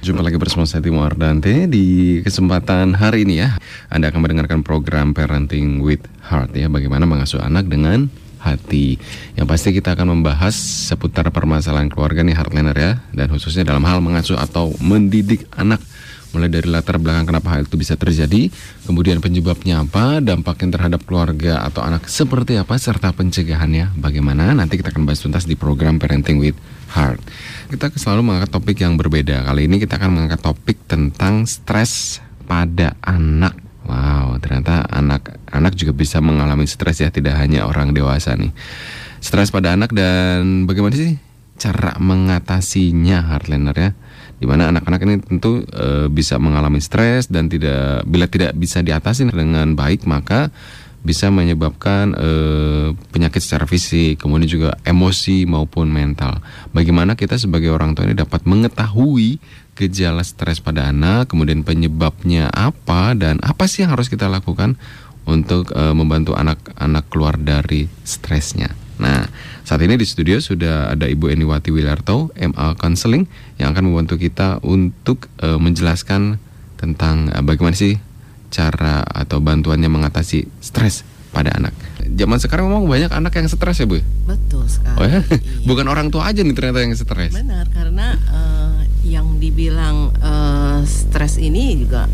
Jumpa 0.00 0.24
lagi 0.24 0.40
bersama 0.40 0.64
saya 0.64 0.80
Timo 0.80 1.04
Ardante 1.04 1.68
di 1.68 2.16
kesempatan 2.24 2.96
hari 2.96 3.28
ini 3.28 3.44
ya. 3.44 3.60
Anda 3.92 4.08
akan 4.08 4.24
mendengarkan 4.24 4.64
program 4.64 5.12
Parenting 5.12 5.84
with 5.84 6.00
Heart 6.24 6.56
ya, 6.56 6.72
bagaimana 6.72 7.04
mengasuh 7.04 7.36
anak 7.36 7.68
dengan 7.68 8.08
hati. 8.40 8.96
Yang 9.36 9.46
pasti 9.52 9.68
kita 9.76 9.92
akan 9.92 10.16
membahas 10.16 10.56
seputar 10.88 11.28
permasalahan 11.28 11.92
keluarga 11.92 12.24
nih 12.24 12.32
Heartliner 12.32 12.72
ya, 12.72 13.04
dan 13.12 13.28
khususnya 13.28 13.68
dalam 13.68 13.84
hal 13.84 14.00
mengasuh 14.00 14.40
atau 14.40 14.72
mendidik 14.80 15.44
anak 15.52 15.84
mulai 16.32 16.48
dari 16.48 16.70
latar 16.70 16.96
belakang 16.96 17.28
kenapa 17.28 17.52
hal 17.52 17.68
itu 17.68 17.76
bisa 17.76 17.92
terjadi, 18.00 18.48
kemudian 18.88 19.20
penyebabnya 19.20 19.84
apa, 19.84 20.24
dampaknya 20.24 20.80
terhadap 20.80 21.04
keluarga 21.04 21.60
atau 21.60 21.84
anak 21.84 22.08
seperti 22.08 22.56
apa, 22.56 22.80
serta 22.80 23.12
pencegahannya 23.12 24.00
bagaimana. 24.00 24.56
Nanti 24.56 24.80
kita 24.80 24.96
akan 24.96 25.04
bahas 25.04 25.20
tuntas 25.20 25.44
di 25.44 25.60
program 25.60 26.00
Parenting 26.00 26.40
with 26.40 26.56
Heart. 26.90 27.20
Kita 27.70 27.86
selalu 27.94 28.20
mengangkat 28.26 28.50
topik 28.50 28.82
yang 28.82 28.98
berbeda. 28.98 29.46
Kali 29.46 29.70
ini 29.70 29.78
kita 29.78 29.96
akan 29.96 30.10
mengangkat 30.10 30.42
topik 30.42 30.76
tentang 30.90 31.46
stres 31.46 32.18
pada 32.50 32.98
anak. 33.06 33.54
Wow, 33.86 34.38
ternyata 34.42 34.86
anak-anak 34.90 35.74
juga 35.74 35.94
bisa 35.94 36.18
mengalami 36.18 36.66
stres 36.66 37.02
ya, 37.02 37.10
tidak 37.10 37.38
hanya 37.38 37.66
orang 37.66 37.94
dewasa 37.94 38.34
nih. 38.34 38.50
Stres 39.22 39.54
pada 39.54 39.74
anak 39.74 39.94
dan 39.94 40.66
bagaimana 40.66 40.94
sih 40.94 41.18
cara 41.60 41.94
mengatasinya, 42.00 43.30
Heartliner 43.30 43.76
ya? 43.76 43.90
Di 44.40 44.48
mana 44.48 44.72
anak-anak 44.72 45.00
ini 45.04 45.14
tentu 45.20 45.60
e, 45.68 46.08
bisa 46.08 46.40
mengalami 46.40 46.80
stres 46.80 47.28
dan 47.28 47.52
tidak 47.52 48.08
bila 48.08 48.24
tidak 48.24 48.56
bisa 48.56 48.80
diatasi 48.80 49.28
dengan 49.28 49.76
baik 49.76 50.08
maka 50.08 50.48
bisa 51.00 51.32
menyebabkan 51.32 52.12
uh, 52.12 52.92
penyakit 53.08 53.40
secara 53.40 53.64
fisik, 53.64 54.20
kemudian 54.20 54.48
juga 54.48 54.70
emosi 54.84 55.48
maupun 55.48 55.88
mental. 55.88 56.44
Bagaimana 56.76 57.16
kita 57.16 57.40
sebagai 57.40 57.72
orang 57.72 57.96
tua 57.96 58.04
ini 58.04 58.12
dapat 58.12 58.44
mengetahui 58.44 59.40
gejala 59.80 60.20
stres 60.20 60.60
pada 60.60 60.92
anak, 60.92 61.32
kemudian 61.32 61.64
penyebabnya 61.64 62.52
apa 62.52 63.16
dan 63.16 63.40
apa 63.40 63.64
sih 63.64 63.80
yang 63.88 63.96
harus 63.96 64.12
kita 64.12 64.28
lakukan 64.28 64.76
untuk 65.24 65.72
uh, 65.72 65.96
membantu 65.96 66.36
anak-anak 66.36 67.08
keluar 67.08 67.40
dari 67.40 67.88
stresnya. 68.04 68.76
Nah, 69.00 69.24
saat 69.64 69.80
ini 69.80 69.96
di 69.96 70.04
studio 70.04 70.36
sudah 70.36 70.92
ada 70.92 71.08
Ibu 71.08 71.32
Eniwati 71.32 71.72
Wilarto, 71.72 72.28
MA 72.36 72.76
Counseling, 72.76 73.24
yang 73.56 73.72
akan 73.72 73.88
membantu 73.88 74.20
kita 74.20 74.60
untuk 74.60 75.32
uh, 75.40 75.56
menjelaskan 75.56 76.36
tentang 76.76 77.32
uh, 77.32 77.40
bagaimana 77.40 77.72
sih 77.72 77.96
cara 78.50 79.06
atau 79.06 79.38
bantuannya 79.38 79.86
mengatasi 79.86 80.50
stres 80.58 81.06
pada 81.30 81.54
anak. 81.54 81.72
Zaman 82.02 82.38
sekarang 82.42 82.66
memang 82.66 82.90
banyak 82.90 83.10
anak 83.14 83.32
yang 83.38 83.46
stres 83.46 83.78
ya 83.78 83.86
bu? 83.86 84.02
Betul 84.26 84.66
sekali. 84.66 84.98
Oh 84.98 85.06
ya? 85.06 85.22
iya. 85.30 85.64
Bukan 85.64 85.86
orang 85.86 86.10
tua 86.10 86.26
aja 86.28 86.42
nih 86.42 86.52
ternyata 86.52 86.82
yang 86.82 86.92
stres. 86.98 87.32
Benar 87.32 87.70
karena 87.70 88.18
uh, 88.28 88.82
yang 89.06 89.38
dibilang 89.38 90.10
uh, 90.18 90.82
stres 90.84 91.38
ini 91.38 91.78
juga 91.78 92.10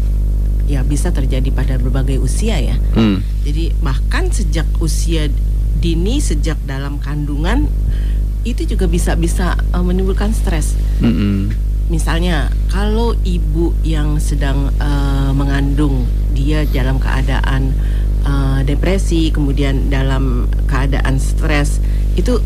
ya 0.69 0.85
bisa 0.85 1.11
terjadi 1.11 1.49
pada 1.51 1.81
berbagai 1.81 2.21
usia 2.21 2.61
ya. 2.61 2.77
Hmm. 2.93 3.25
Jadi 3.43 3.73
bahkan 3.81 4.29
sejak 4.29 4.69
usia 4.85 5.33
dini 5.81 6.21
sejak 6.21 6.61
dalam 6.69 7.01
kandungan 7.01 7.69
itu 8.47 8.63
juga 8.69 8.87
bisa 8.87 9.17
bisa 9.17 9.57
uh, 9.73 9.83
menimbulkan 9.83 10.37
stres. 10.37 10.77
Hmm 11.01 11.66
misalnya 11.87 12.51
kalau 12.67 13.15
ibu 13.23 13.71
yang 13.87 14.19
sedang 14.19 14.75
uh, 14.83 15.31
mengandung 15.31 16.07
dia 16.35 16.67
dalam 16.67 16.99
keadaan 16.99 17.71
uh, 18.27 18.61
depresi 18.67 19.31
kemudian 19.31 19.87
dalam 19.87 20.51
keadaan 20.67 21.23
stres 21.23 21.79
itu 22.19 22.43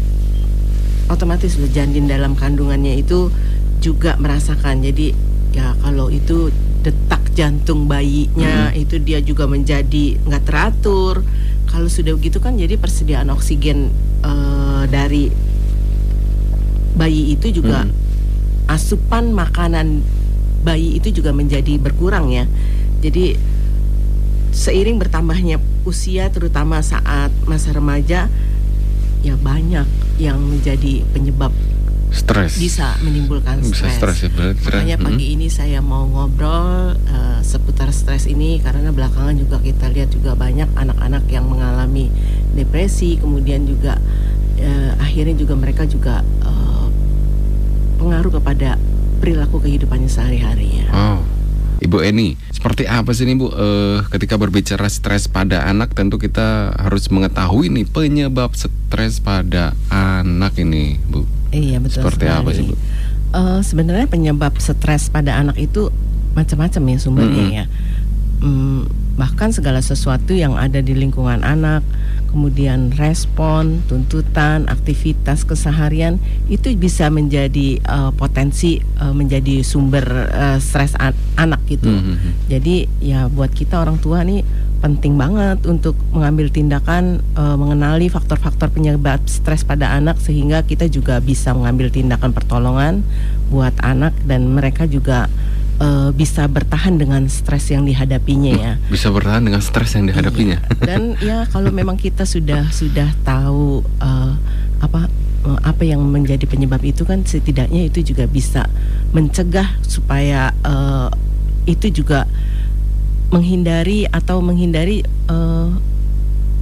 otomatis 1.08 1.56
loh 1.56 1.70
janin 1.72 2.04
dalam 2.06 2.36
kandungannya 2.36 3.00
itu 3.00 3.32
juga 3.80 4.20
merasakan. 4.20 4.84
Jadi 4.84 5.16
ya 5.56 5.74
kalau 5.80 6.12
itu 6.12 6.52
detak 6.84 7.32
jantung 7.34 7.90
bayinya 7.90 8.70
hmm. 8.70 8.78
itu 8.78 9.00
dia 9.00 9.24
juga 9.24 9.48
menjadi 9.48 10.20
nggak 10.20 10.44
teratur. 10.44 11.24
Kalau 11.70 11.88
sudah 11.88 12.12
begitu 12.12 12.42
kan 12.42 12.60
jadi 12.60 12.76
persediaan 12.76 13.30
oksigen 13.32 13.88
uh, 14.20 14.84
dari 14.90 15.32
bayi 16.98 17.32
itu 17.32 17.56
juga 17.56 17.88
hmm 17.88 18.09
asupan 18.70 19.34
makanan 19.34 20.06
bayi 20.62 21.02
itu 21.02 21.10
juga 21.10 21.34
menjadi 21.34 21.74
berkurang 21.82 22.30
ya. 22.30 22.46
Jadi 23.02 23.34
seiring 24.54 25.02
bertambahnya 25.02 25.58
usia 25.82 26.30
terutama 26.30 26.84
saat 26.84 27.34
masa 27.50 27.74
remaja 27.74 28.30
ya 29.20 29.34
banyak 29.36 29.86
yang 30.20 30.38
menjadi 30.38 31.02
penyebab 31.10 31.52
stres 32.10 32.58
bisa 32.58 32.98
menimbulkan 33.06 33.62
stres. 33.62 33.96
stres 34.02 34.18
ya, 34.26 34.30
Makanya 34.30 34.96
hmm. 34.98 35.06
pagi 35.06 35.26
ini 35.38 35.46
saya 35.46 35.78
mau 35.78 36.04
ngobrol 36.10 36.98
uh, 36.98 37.38
seputar 37.40 37.94
stres 37.94 38.26
ini 38.26 38.58
karena 38.58 38.90
belakangan 38.90 39.38
juga 39.38 39.62
kita 39.62 39.88
lihat 39.94 40.10
juga 40.10 40.34
banyak 40.34 40.66
anak-anak 40.74 41.24
yang 41.30 41.46
mengalami 41.46 42.10
depresi, 42.58 43.14
kemudian 43.22 43.62
juga 43.62 43.96
uh, 44.58 44.92
akhirnya 44.98 45.38
juga 45.38 45.54
mereka 45.54 45.86
juga 45.86 46.26
uh, 46.42 46.69
berpengaruh 48.00 48.32
kepada 48.40 48.80
perilaku 49.20 49.60
kehidupannya 49.60 50.08
sehari-hari 50.08 50.80
ya. 50.80 50.88
Oh. 50.88 51.20
Ibu 51.80 51.96
Eni, 52.04 52.36
seperti 52.52 52.84
apa 52.84 53.08
sih 53.16 53.24
nih 53.24 53.36
Bu? 53.40 53.48
Uh, 53.52 54.04
ketika 54.12 54.36
berbicara 54.36 54.84
stres 54.92 55.28
pada 55.28 55.64
anak, 55.64 55.96
tentu 55.96 56.20
kita 56.20 56.76
harus 56.76 57.08
mengetahui 57.08 57.72
nih 57.72 57.88
penyebab 57.88 58.52
stres 58.52 59.20
pada 59.20 59.72
anak 59.88 60.60
ini, 60.60 61.00
Bu. 61.08 61.24
Iya 61.52 61.80
betul. 61.80 62.04
Seperti 62.04 62.28
sekali. 62.28 62.36
apa 62.40 62.50
sih 62.52 62.64
Bu? 62.68 62.74
Uh, 63.32 63.60
sebenarnya 63.64 64.08
penyebab 64.12 64.56
stres 64.60 65.08
pada 65.08 65.40
anak 65.40 65.56
itu 65.56 65.88
macam-macam 66.36 66.82
ya 66.84 66.96
sumbernya 67.00 67.44
-hmm. 67.48 67.58
ya. 67.60 67.64
Hmm, 68.44 68.84
bahkan 69.16 69.48
segala 69.52 69.80
sesuatu 69.80 70.36
yang 70.36 70.60
ada 70.60 70.84
di 70.84 70.92
lingkungan 70.92 71.40
anak 71.40 71.80
kemudian 72.30 72.94
respon, 72.94 73.82
tuntutan, 73.90 74.70
aktivitas 74.70 75.42
keseharian 75.42 76.22
itu 76.46 76.70
bisa 76.78 77.10
menjadi 77.10 77.82
uh, 77.84 78.14
potensi 78.14 78.78
uh, 79.02 79.10
menjadi 79.10 79.66
sumber 79.66 80.06
uh, 80.30 80.58
stres 80.62 80.94
an 80.96 81.12
anak 81.34 81.60
gitu. 81.66 81.90
Mm 81.90 82.00
-hmm. 82.00 82.32
Jadi 82.46 82.74
ya 83.02 83.26
buat 83.26 83.50
kita 83.50 83.82
orang 83.82 83.98
tua 83.98 84.22
nih 84.22 84.46
penting 84.80 85.20
banget 85.20 85.60
untuk 85.68 85.92
mengambil 86.08 86.48
tindakan 86.48 87.20
uh, 87.36 87.54
mengenali 87.54 88.08
faktor-faktor 88.08 88.72
penyebab 88.72 89.20
stres 89.28 89.60
pada 89.60 89.92
anak 89.92 90.16
sehingga 90.16 90.64
kita 90.64 90.88
juga 90.88 91.20
bisa 91.20 91.52
mengambil 91.52 91.92
tindakan 91.92 92.32
pertolongan 92.32 93.04
buat 93.52 93.76
anak 93.84 94.16
dan 94.24 94.48
mereka 94.48 94.88
juga 94.88 95.28
uh, 95.80 96.10
bisa 96.12 96.44
bertahan 96.46 97.00
dengan 97.00 97.26
stres 97.26 97.72
yang 97.72 97.88
dihadapinya 97.88 98.52
ya. 98.52 98.72
Bisa 98.92 99.08
bertahan 99.08 99.42
dengan 99.42 99.64
stres 99.64 99.96
yang 99.96 100.06
dihadapinya. 100.06 100.60
Iya. 100.60 100.84
Dan 100.84 101.02
ya 101.28 101.48
kalau 101.48 101.72
memang 101.72 101.96
kita 101.96 102.28
sudah 102.28 102.68
sudah 102.70 103.08
tahu 103.24 103.82
uh, 103.98 104.32
apa 104.84 105.08
uh, 105.48 105.60
apa 105.64 105.82
yang 105.82 106.04
menjadi 106.04 106.44
penyebab 106.44 106.84
itu 106.84 107.02
kan 107.08 107.24
setidaknya 107.24 107.88
itu 107.88 108.04
juga 108.04 108.28
bisa 108.28 108.68
mencegah 109.16 109.80
supaya 109.82 110.52
uh, 110.62 111.08
itu 111.64 111.90
juga 111.90 112.28
menghindari 113.30 114.10
atau 114.10 114.42
menghindari 114.42 115.06
uh, 115.30 115.70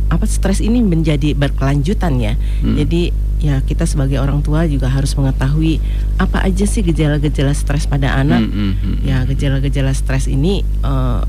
apa 0.09 0.25
stres 0.25 0.65
ini 0.65 0.81
menjadi 0.81 1.37
berkelanjutan 1.37 2.17
ya. 2.17 2.35
Hmm. 2.65 2.77
Jadi 2.81 3.28
ya 3.39 3.63
kita 3.63 3.87
sebagai 3.87 4.19
orang 4.19 4.43
tua 4.43 4.67
juga 4.67 4.91
harus 4.91 5.15
mengetahui 5.15 5.79
apa 6.19 6.43
aja 6.43 6.67
sih 6.67 6.83
gejala-gejala 6.83 7.55
stres 7.55 7.87
pada 7.87 8.19
anak. 8.19 8.43
Hmm, 8.43 8.75
hmm. 8.75 8.97
Ya 9.07 9.23
gejala-gejala 9.25 9.95
stres 9.95 10.27
ini 10.27 10.67
uh, 10.83 11.23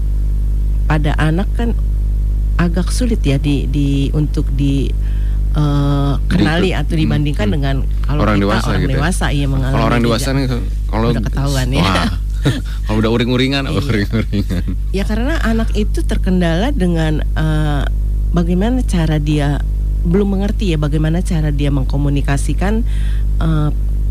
pada 0.90 1.14
anak 1.22 1.48
kan 1.54 1.78
agak 2.60 2.92
sulit 2.92 3.22
ya 3.24 3.40
di 3.40 3.70
di 3.70 4.10
untuk 4.12 4.50
di 4.52 4.90
uh, 5.56 6.18
kenali 6.28 6.76
atau 6.76 6.98
hmm, 6.98 7.02
dibandingkan 7.06 7.48
hmm, 7.48 7.56
dengan 7.56 7.76
kalau 8.04 8.22
orang 8.26 8.38
kita 8.38 8.46
dewasa 8.46 8.68
orang 8.68 8.82
gitu 8.82 8.90
ya? 8.90 8.98
dewasa 8.98 9.26
ya 9.32 9.46
mengalami 9.48 9.76
kalau 9.78 9.88
orang 9.88 10.02
dewasa 10.04 10.30
nih 10.34 10.46
kalau 10.90 11.06
udah 11.14 11.24
ketahuan 11.24 11.68
ya. 11.72 11.86
kalau 12.90 12.98
udah 13.04 13.12
uring-uringan 13.14 13.64
iya. 13.68 13.80
uring-uringan. 13.80 14.64
Ya 14.92 15.04
karena 15.06 15.38
anak 15.46 15.70
itu 15.78 16.02
terkendala 16.02 16.74
dengan 16.74 17.22
uh, 17.38 17.84
bagaimana 18.34 18.82
cara 18.84 19.22
dia 19.22 19.62
belum 20.04 20.40
mengerti 20.40 20.72
ya 20.74 20.78
bagaimana 20.80 21.20
cara 21.20 21.52
dia 21.52 21.70
mengkomunikasikan 21.70 22.88
uh, 23.44 23.70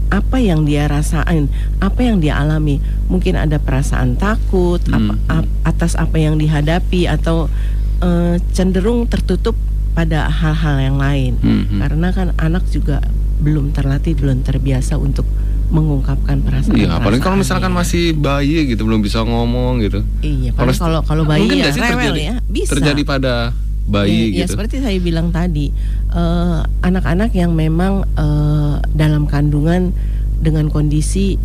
apa 0.09 0.41
yang 0.41 0.65
dia 0.65 0.89
rasain, 0.89 1.53
apa 1.85 2.01
yang 2.01 2.21
dia 2.21 2.41
alami. 2.41 2.81
Mungkin 3.13 3.37
ada 3.37 3.61
perasaan 3.61 4.17
takut 4.17 4.81
hmm. 4.89 4.97
apa, 4.97 5.13
ap, 5.29 5.47
atas 5.69 5.93
apa 6.01 6.17
yang 6.17 6.41
dihadapi 6.41 7.05
atau 7.09 7.53
uh, 8.01 8.35
cenderung 8.57 9.05
tertutup 9.05 9.55
pada 9.93 10.33
hal-hal 10.33 10.77
yang 10.81 10.97
lain. 10.97 11.33
Hmm. 11.45 11.79
Karena 11.85 12.09
kan 12.13 12.29
anak 12.41 12.65
juga 12.73 13.05
belum 13.39 13.77
terlatih, 13.77 14.17
belum 14.17 14.43
terbiasa 14.43 14.97
untuk 14.97 15.29
mengungkapkan 15.69 16.41
perasaan. 16.41 16.81
Iya, 16.81 16.97
apalagi 16.97 17.21
kalau 17.21 17.37
misalkan 17.37 17.69
masih 17.69 18.17
bayi 18.17 18.65
gitu, 18.73 18.89
belum 18.89 19.05
bisa 19.05 19.21
ngomong 19.21 19.85
gitu. 19.85 20.01
Iya, 20.25 20.57
kalau 20.57 21.05
kalau 21.05 21.25
bayi 21.29 21.61
ya 21.61 21.69
rewel 21.69 22.17
terjadi, 22.17 22.21
ya, 22.25 22.35
bisa. 22.49 22.71
Terjadi 22.73 23.03
pada 23.05 23.53
bayi 23.89 24.37
ya, 24.37 24.45
gitu. 24.45 24.45
Ya 24.45 24.47
seperti 24.47 24.77
saya 24.85 24.99
bilang 25.01 25.33
tadi, 25.33 25.73
eh, 26.13 26.61
anak-anak 26.85 27.33
uh, 27.33 27.39
yang 27.41 27.57
memang 27.57 28.05
uh, 28.15 28.79
dalam 28.93 29.25
kandungan 29.25 29.97
dengan 30.39 30.69
kondisi 30.69 31.41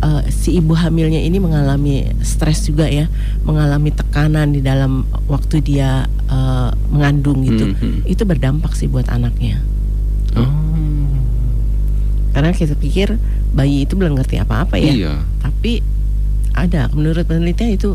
uh, 0.00 0.24
si 0.32 0.58
ibu 0.58 0.74
hamilnya 0.74 1.20
ini 1.20 1.36
mengalami 1.38 2.08
stres 2.24 2.66
juga 2.66 2.88
ya, 2.88 3.06
mengalami 3.44 3.92
tekanan 3.92 4.56
di 4.56 4.64
dalam 4.64 5.04
waktu 5.28 5.60
dia 5.60 6.08
uh, 6.32 6.72
mengandung 6.88 7.44
gitu, 7.44 7.70
mm 7.70 7.74
-hmm. 7.76 8.00
itu 8.08 8.22
berdampak 8.24 8.72
sih 8.74 8.88
buat 8.88 9.06
anaknya. 9.12 9.60
Oh. 10.34 10.50
Karena 12.34 12.50
kita 12.50 12.74
pikir 12.74 13.14
bayi 13.54 13.86
itu 13.86 13.94
belum 13.94 14.18
ngerti 14.18 14.42
apa-apa 14.42 14.74
ya, 14.82 14.90
iya. 14.90 15.14
tapi 15.38 15.78
ada 16.54 16.90
menurut 16.90 17.22
penelitian 17.22 17.78
itu 17.78 17.94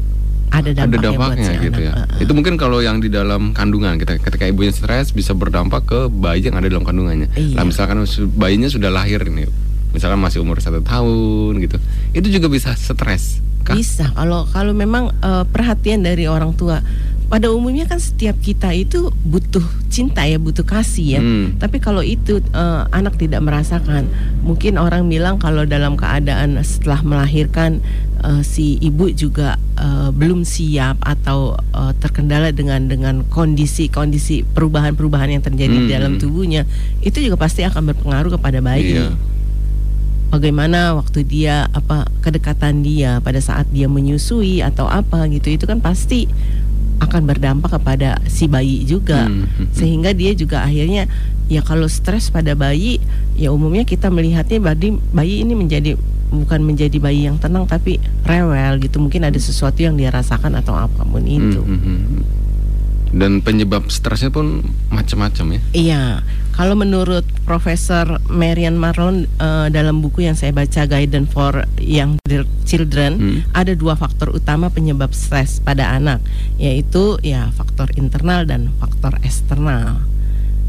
ada 0.50 0.74
dampaknya, 0.74 0.86
ada 0.86 0.98
dampaknya 1.14 1.50
buat 1.50 1.62
si 1.62 1.66
gitu 1.66 1.82
anak. 1.82 1.88
ya. 1.88 1.94
Uh. 1.94 2.24
Itu 2.26 2.32
mungkin 2.34 2.54
kalau 2.58 2.80
yang 2.82 2.98
di 3.00 3.10
dalam 3.10 3.54
kandungan 3.54 3.96
kita 4.02 4.18
ketika 4.18 4.46
ibunya 4.50 4.74
stres 4.74 5.14
bisa 5.14 5.38
berdampak 5.38 5.86
ke 5.86 6.00
bayi 6.10 6.46
yang 6.46 6.58
ada 6.58 6.68
dalam 6.68 6.84
kandungannya. 6.84 7.30
Iya. 7.38 7.56
Nah, 7.58 7.64
misalkan 7.70 8.02
bayinya 8.38 8.70
sudah 8.70 8.90
lahir 8.90 9.22
ini 9.26 9.70
misalkan 9.94 10.22
masih 10.22 10.46
umur 10.46 10.62
satu 10.62 10.82
tahun 10.86 11.58
gitu 11.66 11.78
itu 12.14 12.28
juga 12.30 12.48
bisa 12.50 12.74
stres 12.78 13.42
kah? 13.66 13.74
bisa 13.74 14.10
kalau 14.14 14.46
kalau 14.54 14.74
memang 14.74 15.10
uh, 15.22 15.46
perhatian 15.50 16.06
dari 16.06 16.30
orang 16.30 16.54
tua 16.54 16.82
pada 17.30 17.54
umumnya 17.54 17.86
kan 17.86 18.02
setiap 18.02 18.42
kita 18.42 18.74
itu 18.74 19.14
butuh 19.22 19.62
cinta 19.94 20.26
ya 20.26 20.42
butuh 20.42 20.66
kasih 20.66 21.18
ya 21.18 21.22
hmm. 21.22 21.62
tapi 21.62 21.78
kalau 21.78 22.02
itu 22.02 22.42
uh, 22.58 22.90
anak 22.90 23.22
tidak 23.22 23.42
merasakan 23.46 24.10
mungkin 24.42 24.82
orang 24.82 25.06
bilang 25.06 25.38
kalau 25.38 25.62
dalam 25.66 25.94
keadaan 25.94 26.58
setelah 26.66 27.06
melahirkan 27.06 27.86
uh, 28.24 28.44
si 28.46 28.80
ibu 28.80 29.10
juga 29.12 29.56
uh, 29.80 30.10
belum 30.14 30.44
siap 30.46 31.00
atau 31.04 31.58
uh, 31.76 31.94
terkendala 31.98 32.52
dengan 32.52 32.86
dengan 32.88 33.26
kondisi 33.28 33.88
kondisi 33.88 34.44
perubahan 34.44 34.94
perubahan 34.94 35.40
yang 35.40 35.44
terjadi 35.44 35.76
hmm. 35.76 35.84
di 35.86 35.90
dalam 35.90 36.14
tubuhnya 36.22 36.64
itu 37.04 37.20
juga 37.24 37.36
pasti 37.40 37.66
akan 37.66 37.94
berpengaruh 37.94 38.36
kepada 38.36 38.60
bayi 38.60 39.00
iya 39.00 39.12
bagaimana 40.30 40.94
waktu 40.94 41.26
dia 41.26 41.66
apa 41.74 42.06
kedekatan 42.22 42.86
dia 42.86 43.18
pada 43.20 43.42
saat 43.42 43.66
dia 43.74 43.90
menyusui 43.90 44.62
atau 44.62 44.86
apa 44.86 45.26
gitu 45.34 45.50
itu 45.50 45.66
kan 45.66 45.82
pasti 45.82 46.30
akan 47.02 47.26
berdampak 47.26 47.74
kepada 47.80 48.22
si 48.30 48.46
bayi 48.46 48.86
juga 48.86 49.26
hmm, 49.26 49.34
hmm, 49.34 49.48
hmm. 49.50 49.68
sehingga 49.74 50.12
dia 50.14 50.32
juga 50.38 50.62
akhirnya 50.62 51.10
ya 51.50 51.66
kalau 51.66 51.90
stres 51.90 52.30
pada 52.30 52.54
bayi 52.54 53.02
ya 53.34 53.50
umumnya 53.50 53.88
kita 53.88 54.14
melihatnya 54.14 54.62
bayi 54.62 55.02
bayi 55.10 55.42
ini 55.42 55.54
menjadi 55.58 55.98
bukan 56.30 56.62
menjadi 56.62 56.98
bayi 57.02 57.26
yang 57.26 57.42
tenang 57.42 57.66
tapi 57.66 57.98
rewel 58.26 58.78
gitu 58.82 59.02
mungkin 59.02 59.26
ada 59.26 59.38
sesuatu 59.38 59.82
yang 59.82 59.98
dia 59.98 60.14
rasakan 60.14 60.58
atau 60.62 60.78
apa 60.78 61.02
pun 61.06 61.26
itu. 61.26 61.62
Hmm, 61.62 61.82
hmm, 61.82 62.00
hmm. 62.06 62.24
Dan 63.10 63.42
penyebab 63.42 63.90
stresnya 63.90 64.30
pun 64.30 64.62
macam-macam 64.94 65.58
ya. 65.58 65.62
Iya. 65.74 66.04
Kalau 66.54 66.76
menurut 66.76 67.24
Profesor 67.48 68.20
Marian 68.28 68.76
Marlon 68.76 69.32
uh, 69.40 69.72
dalam 69.72 70.04
buku 70.04 70.28
yang 70.28 70.36
saya 70.36 70.52
baca 70.52 70.86
Guidance 70.86 71.32
for 71.32 71.64
Young 71.80 72.20
Children, 72.68 73.12
hmm. 73.16 73.40
ada 73.56 73.74
dua 73.80 73.96
faktor 73.96 74.36
utama 74.36 74.68
penyebab 74.68 75.16
stres 75.16 75.64
pada 75.64 75.90
anak, 75.96 76.20
yaitu 76.60 77.16
ya 77.24 77.48
faktor 77.56 77.88
internal 77.96 78.44
dan 78.44 78.76
faktor 78.78 79.16
eksternal. 79.24 80.04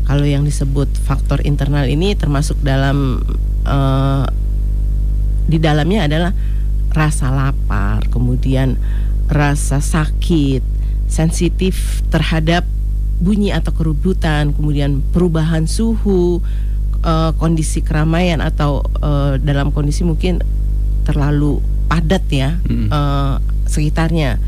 Kalau 0.07 0.23
yang 0.25 0.47
disebut 0.47 0.89
faktor 0.95 1.43
internal 1.43 1.91
ini 1.91 2.15
termasuk 2.15 2.57
dalam 2.63 3.27
uh, 3.67 4.25
di 5.51 5.59
dalamnya 5.59 6.07
adalah 6.07 6.33
rasa 6.95 7.35
lapar, 7.35 8.07
kemudian 8.11 8.79
rasa 9.27 9.83
sakit, 9.83 10.63
sensitif 11.11 12.07
terhadap 12.11 12.67
bunyi 13.19 13.51
atau 13.51 13.75
kerubutan, 13.75 14.55
kemudian 14.55 15.03
perubahan 15.11 15.67
suhu, 15.67 16.41
uh, 17.05 17.31
kondisi 17.37 17.85
keramaian 17.85 18.41
atau 18.41 18.87
uh, 19.03 19.37
dalam 19.43 19.75
kondisi 19.75 20.07
mungkin 20.07 20.41
terlalu 21.05 21.61
padat 21.91 22.25
ya 22.31 22.57
hmm. 22.65 22.89
uh, 22.89 23.37
sekitarnya. 23.67 24.39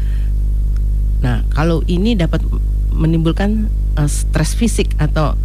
Nah, 1.22 1.46
kalau 1.54 1.86
ini 1.86 2.18
dapat 2.18 2.42
menimbulkan 2.90 3.70
uh, 3.98 4.10
stres 4.10 4.54
fisik 4.58 4.94
atau 4.98 5.38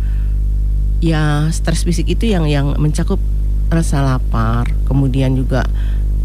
ya 0.97 1.45
stres 1.53 1.85
fisik 1.85 2.09
itu 2.09 2.25
yang 2.25 2.49
yang 2.49 2.73
mencakup 2.81 3.21
rasa 3.67 4.03
lapar, 4.03 4.67
kemudian 4.87 5.35
juga 5.35 5.63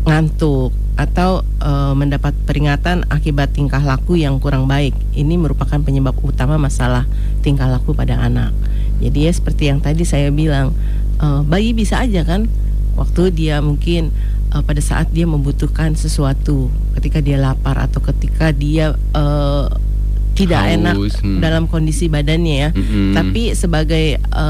ngantuk, 0.03 0.75
atau 0.93 1.41
e, 1.57 1.71
mendapat 1.97 2.37
peringatan 2.45 3.09
akibat 3.09 3.57
tingkah 3.57 3.81
laku 3.81 4.21
yang 4.21 4.37
kurang 4.37 4.69
baik. 4.69 4.93
Ini 5.17 5.41
merupakan 5.41 5.81
penyebab 5.81 6.13
utama 6.21 6.61
masalah 6.61 7.09
tingkah 7.41 7.69
laku 7.69 7.97
pada 7.97 8.21
anak. 8.21 8.53
Jadi 9.01 9.27
ya 9.27 9.33
seperti 9.33 9.73
yang 9.73 9.81
tadi 9.81 10.05
saya 10.05 10.29
bilang, 10.29 10.77
e, 11.17 11.27
bayi 11.49 11.73
bisa 11.73 12.05
aja 12.05 12.23
kan 12.29 12.47
waktu 12.95 13.33
dia 13.33 13.65
mungkin 13.65 14.13
e, 14.53 14.57
pada 14.61 14.83
saat 14.85 15.09
dia 15.11 15.25
membutuhkan 15.25 15.97
sesuatu, 15.97 16.69
ketika 17.01 17.25
dia 17.25 17.41
lapar 17.41 17.81
atau 17.81 18.05
ketika 18.13 18.53
dia 18.53 18.93
e, 19.17 19.25
tidak 20.33 20.65
Haus, 20.65 20.75
enak 20.77 20.97
hmm. 21.25 21.41
dalam 21.41 21.65
kondisi 21.73 22.09
badannya 22.09 22.57
ya. 22.57 22.71
-hmm. 22.73 23.17
Tapi 23.17 23.43
sebagai 23.57 24.21
e, 24.21 24.47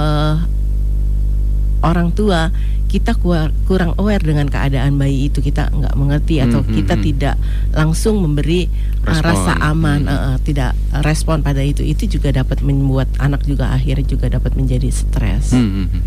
orang 1.82 2.14
tua 2.14 2.50
kita 2.92 3.16
kurang 3.64 3.96
aware 3.96 4.20
dengan 4.20 4.44
keadaan 4.52 5.00
bayi 5.00 5.32
itu 5.32 5.40
kita 5.40 5.72
nggak 5.72 5.96
mengerti 5.96 6.44
atau 6.44 6.60
hmm, 6.60 6.76
kita 6.76 6.94
hmm. 7.00 7.04
tidak 7.08 7.36
langsung 7.72 8.20
memberi 8.20 8.68
uh, 9.08 9.20
rasa 9.24 9.56
aman 9.64 10.04
hmm. 10.04 10.12
uh, 10.12 10.36
tidak 10.44 10.76
respon 11.00 11.40
pada 11.40 11.64
itu 11.64 11.80
itu 11.80 12.04
juga 12.04 12.36
dapat 12.36 12.60
membuat 12.60 13.08
anak 13.16 13.48
juga 13.48 13.72
akhirnya 13.72 14.04
juga 14.04 14.28
dapat 14.28 14.52
menjadi 14.60 14.92
stres 14.92 15.56
hmm, 15.56 15.64
hmm, 15.72 15.86
hmm. 15.88 16.02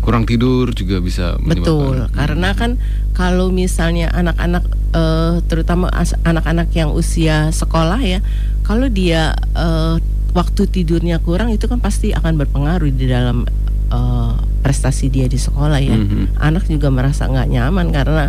kurang 0.00 0.24
tidur 0.24 0.72
juga 0.72 1.04
bisa 1.04 1.36
betul 1.44 2.08
hmm. 2.08 2.16
karena 2.16 2.56
kan 2.56 2.80
kalau 3.12 3.52
misalnya 3.52 4.08
anak-anak 4.16 4.64
uh, 4.96 5.44
terutama 5.44 5.92
anak-anak 6.24 6.72
yang 6.72 6.88
usia 6.96 7.52
sekolah 7.52 8.00
ya 8.00 8.24
kalau 8.64 8.88
dia 8.88 9.36
uh, 9.52 10.00
waktu 10.32 10.62
tidurnya 10.72 11.20
kurang 11.20 11.52
itu 11.52 11.68
kan 11.68 11.84
pasti 11.84 12.16
akan 12.16 12.40
berpengaruh 12.40 12.88
di 12.88 13.12
dalam 13.12 13.44
uh, 13.90 14.34
prestasi 14.64 15.10
dia 15.12 15.26
di 15.26 15.36
sekolah 15.36 15.78
ya. 15.82 15.94
Mm 15.98 16.06
-hmm. 16.06 16.24
Anak 16.40 16.64
juga 16.70 16.88
merasa 16.88 17.26
nggak 17.26 17.48
nyaman 17.50 17.86
karena 17.92 18.24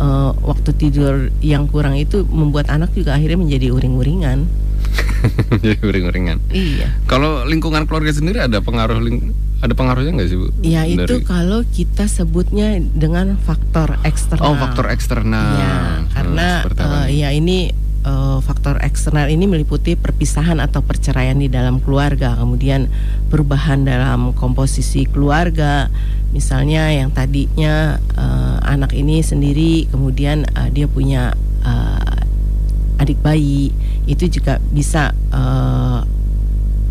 uh, 0.00 0.32
waktu 0.42 0.70
tidur 0.74 1.30
yang 1.44 1.70
kurang 1.70 1.94
itu 1.94 2.26
membuat 2.26 2.72
anak 2.72 2.90
juga 2.96 3.14
akhirnya 3.14 3.38
menjadi 3.38 3.70
uring-uringan. 3.70 4.48
Jadi 5.64 5.80
uring-uringan. 5.80 6.38
Iya. 6.50 6.88
Kalau 7.08 7.46
lingkungan 7.46 7.88
keluarga 7.88 8.12
sendiri 8.12 8.42
ada 8.42 8.60
pengaruh 8.60 9.00
ling 9.00 9.34
ada 9.64 9.72
pengaruhnya 9.72 10.12
nggak 10.20 10.28
sih 10.28 10.36
bu? 10.36 10.48
Ya 10.60 10.84
Dari... 10.84 11.08
itu 11.08 11.24
kalau 11.24 11.64
kita 11.64 12.04
sebutnya 12.04 12.76
dengan 12.92 13.40
faktor 13.40 13.96
eksternal. 14.04 14.52
Oh 14.52 14.54
faktor 14.60 14.92
eksternal. 14.92 15.56
Ya 15.56 15.74
karena 16.12 16.46
uh, 16.68 17.08
ya 17.08 17.32
ini 17.32 17.72
uh, 18.04 18.38
faktor 18.44 18.78
eksternal 18.84 19.26
ini 19.32 19.48
meliputi 19.48 19.96
perpisahan 19.96 20.60
atau 20.60 20.84
perceraian 20.84 21.34
di 21.34 21.48
dalam 21.50 21.80
keluarga, 21.80 22.36
kemudian 22.38 22.86
perubahan 23.32 23.82
dalam 23.82 24.36
komposisi 24.36 25.08
keluarga, 25.08 25.88
misalnya 26.30 26.92
yang 26.92 27.10
tadinya 27.10 27.98
uh, 28.14 28.60
anak 28.62 28.94
ini 28.94 29.24
sendiri, 29.24 29.88
kemudian 29.90 30.46
uh, 30.54 30.68
dia 30.70 30.86
punya 30.86 31.34
uh, 31.64 33.02
adik 33.02 33.18
bayi, 33.24 33.74
itu 34.06 34.28
juga 34.30 34.60
bisa 34.70 35.10
uh, 35.32 36.04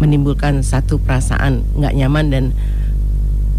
menimbulkan 0.02 0.66
satu 0.66 1.00
perasaan 1.00 1.64
nggak 1.80 1.94
nyaman 1.96 2.26
dan 2.28 2.46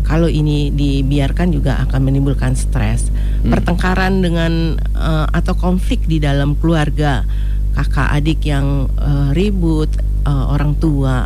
kalau 0.04 0.28
ini 0.28 0.68
dibiarkan 0.68 1.50
juga 1.50 1.80
akan 1.88 2.00
menimbulkan 2.04 2.52
stres. 2.54 3.08
Hmm. 3.08 3.56
Pertengkaran 3.56 4.20
dengan 4.20 4.76
uh, 4.94 5.26
atau 5.32 5.56
konflik 5.56 6.04
di 6.04 6.20
dalam 6.20 6.54
keluarga, 6.60 7.24
kakak 7.72 8.12
adik 8.20 8.44
yang 8.44 8.92
uh, 9.00 9.32
ribut, 9.32 9.88
uh, 10.28 10.52
orang 10.52 10.76
tua, 10.76 11.24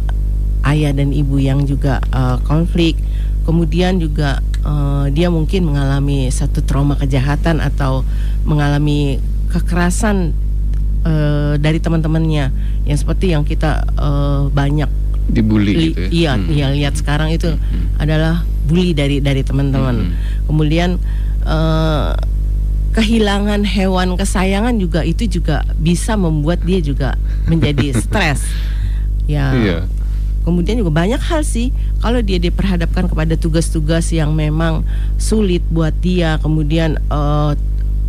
ayah 0.64 0.94
dan 0.94 1.10
ibu 1.10 1.42
yang 1.42 1.66
juga 1.66 1.98
uh, 2.14 2.38
konflik. 2.46 2.94
Kemudian 3.42 3.98
juga 3.98 4.38
uh, 4.62 5.10
dia 5.10 5.26
mungkin 5.32 5.66
mengalami 5.66 6.30
satu 6.30 6.62
trauma 6.62 6.94
kejahatan 6.94 7.58
atau 7.58 8.06
mengalami 8.46 9.18
kekerasan 9.50 10.36
uh, 11.02 11.56
dari 11.56 11.80
teman-temannya 11.82 12.52
yang 12.84 12.98
seperti 12.98 13.32
yang 13.32 13.42
kita 13.42 13.88
uh, 13.96 14.46
banyak 14.52 14.88
dibully 15.28 15.92
gitu 15.92 16.08
ya. 16.08 16.08
Iya, 16.08 16.32
hmm. 16.36 16.48
iya 16.52 16.66
lihat 16.72 16.94
sekarang 16.96 17.28
itu 17.32 17.52
hmm. 17.52 18.00
adalah 18.00 18.44
bully 18.68 18.92
dari 18.92 19.24
dari 19.24 19.40
teman-teman. 19.40 20.12
Hmm. 20.12 20.14
Kemudian 20.44 21.00
uh, 21.48 22.12
kehilangan 22.92 23.64
hewan 23.64 24.20
kesayangan 24.20 24.76
juga 24.76 25.00
itu 25.06 25.24
juga 25.40 25.64
bisa 25.80 26.20
membuat 26.20 26.60
dia 26.68 26.84
juga 26.84 27.16
menjadi 27.48 27.96
stres. 28.04 28.44
ya. 29.24 29.56
Iya. 29.56 29.78
Kemudian 30.44 30.80
juga 30.80 30.92
banyak 31.04 31.20
hal 31.20 31.44
sih 31.44 31.72
kalau 32.00 32.24
dia 32.24 32.40
diperhadapkan 32.40 33.04
kepada 33.10 33.36
tugas-tugas 33.36 34.08
yang 34.16 34.32
memang 34.32 34.80
sulit 35.20 35.60
buat 35.68 35.92
dia, 36.00 36.40
kemudian 36.40 36.96
uh, 37.12 37.52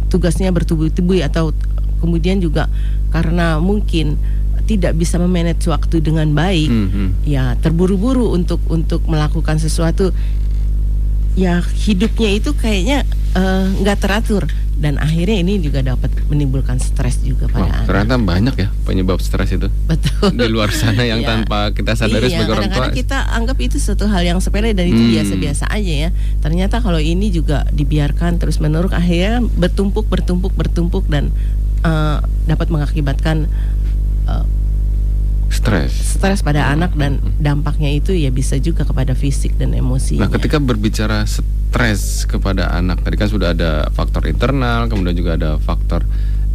tugasnya 0.07 0.47
bertubi-tubi 0.55 1.19
atau 1.19 1.51
kemudian 1.99 2.39
juga 2.39 2.71
karena 3.11 3.59
mungkin 3.59 4.15
tidak 4.69 4.95
bisa 4.95 5.17
memanage 5.17 5.65
waktu 5.65 5.97
dengan 5.97 6.29
baik, 6.29 6.69
mm 6.69 6.87
-hmm. 6.87 7.07
ya 7.25 7.57
terburu-buru 7.57 8.29
untuk 8.31 8.61
untuk 8.69 9.01
melakukan 9.09 9.57
sesuatu. 9.57 10.13
Ya 11.37 11.61
hidupnya 11.61 12.29
itu 12.35 12.51
kayaknya 12.57 13.05
eh, 13.37 13.65
nggak 13.83 13.97
uh, 13.97 14.01
teratur 14.01 14.43
dan 14.79 14.95
akhirnya 14.95 15.43
ini 15.43 15.59
juga 15.59 15.83
dapat 15.83 16.07
menimbulkan 16.31 16.79
stres 16.79 17.19
juga 17.19 17.51
pada 17.51 17.67
Wah, 17.67 17.75
anak. 17.83 17.87
Ternyata 17.91 18.15
banyak 18.15 18.55
ya 18.55 18.69
penyebab 18.87 19.19
stres 19.19 19.51
itu. 19.51 19.67
Betul. 19.67 20.39
Di 20.39 20.47
luar 20.47 20.71
sana 20.71 21.03
yang 21.03 21.19
ya. 21.27 21.35
tanpa 21.35 21.75
kita 21.75 21.99
sadari 21.99 22.31
iya, 22.31 22.39
sebagai 22.39 22.53
orang 22.55 22.71
tua. 22.71 22.87
kita 22.95 23.27
anggap 23.35 23.59
itu 23.59 23.75
suatu 23.75 24.07
hal 24.07 24.23
yang 24.23 24.39
sepele 24.39 24.71
dan 24.71 24.87
itu 24.87 25.19
biasa-biasa 25.19 25.67
hmm. 25.67 25.75
aja 25.75 25.93
ya. 26.07 26.09
Ternyata 26.39 26.79
kalau 26.79 27.03
ini 27.03 27.27
juga 27.27 27.67
dibiarkan 27.75 28.39
terus 28.39 28.63
menerus 28.63 28.95
akhirnya 28.95 29.43
bertumpuk 29.43 30.07
bertumpuk 30.07 30.55
bertumpuk 30.55 31.03
dan 31.11 31.35
uh, 31.83 32.23
dapat 32.47 32.71
mengakibatkan 32.71 33.51
uh, 34.31 34.47
stres 35.59 36.19
stres 36.19 36.39
pada 36.39 36.67
hmm. 36.67 36.73
anak 36.75 36.91
dan 36.95 37.19
dampaknya 37.39 37.91
itu 37.91 38.15
ya 38.15 38.31
bisa 38.31 38.55
juga 38.59 38.87
kepada 38.87 39.11
fisik 39.15 39.59
dan 39.59 39.75
emosi. 39.75 40.19
Nah, 40.19 40.31
ketika 40.31 40.59
berbicara 40.59 41.23
stres 41.23 42.23
kepada 42.27 42.71
anak 42.75 43.03
tadi 43.03 43.15
kan 43.19 43.29
sudah 43.31 43.51
ada 43.55 43.87
faktor 43.91 44.27
internal, 44.27 44.87
kemudian 44.87 45.15
juga 45.15 45.35
ada 45.35 45.55
faktor 45.59 46.03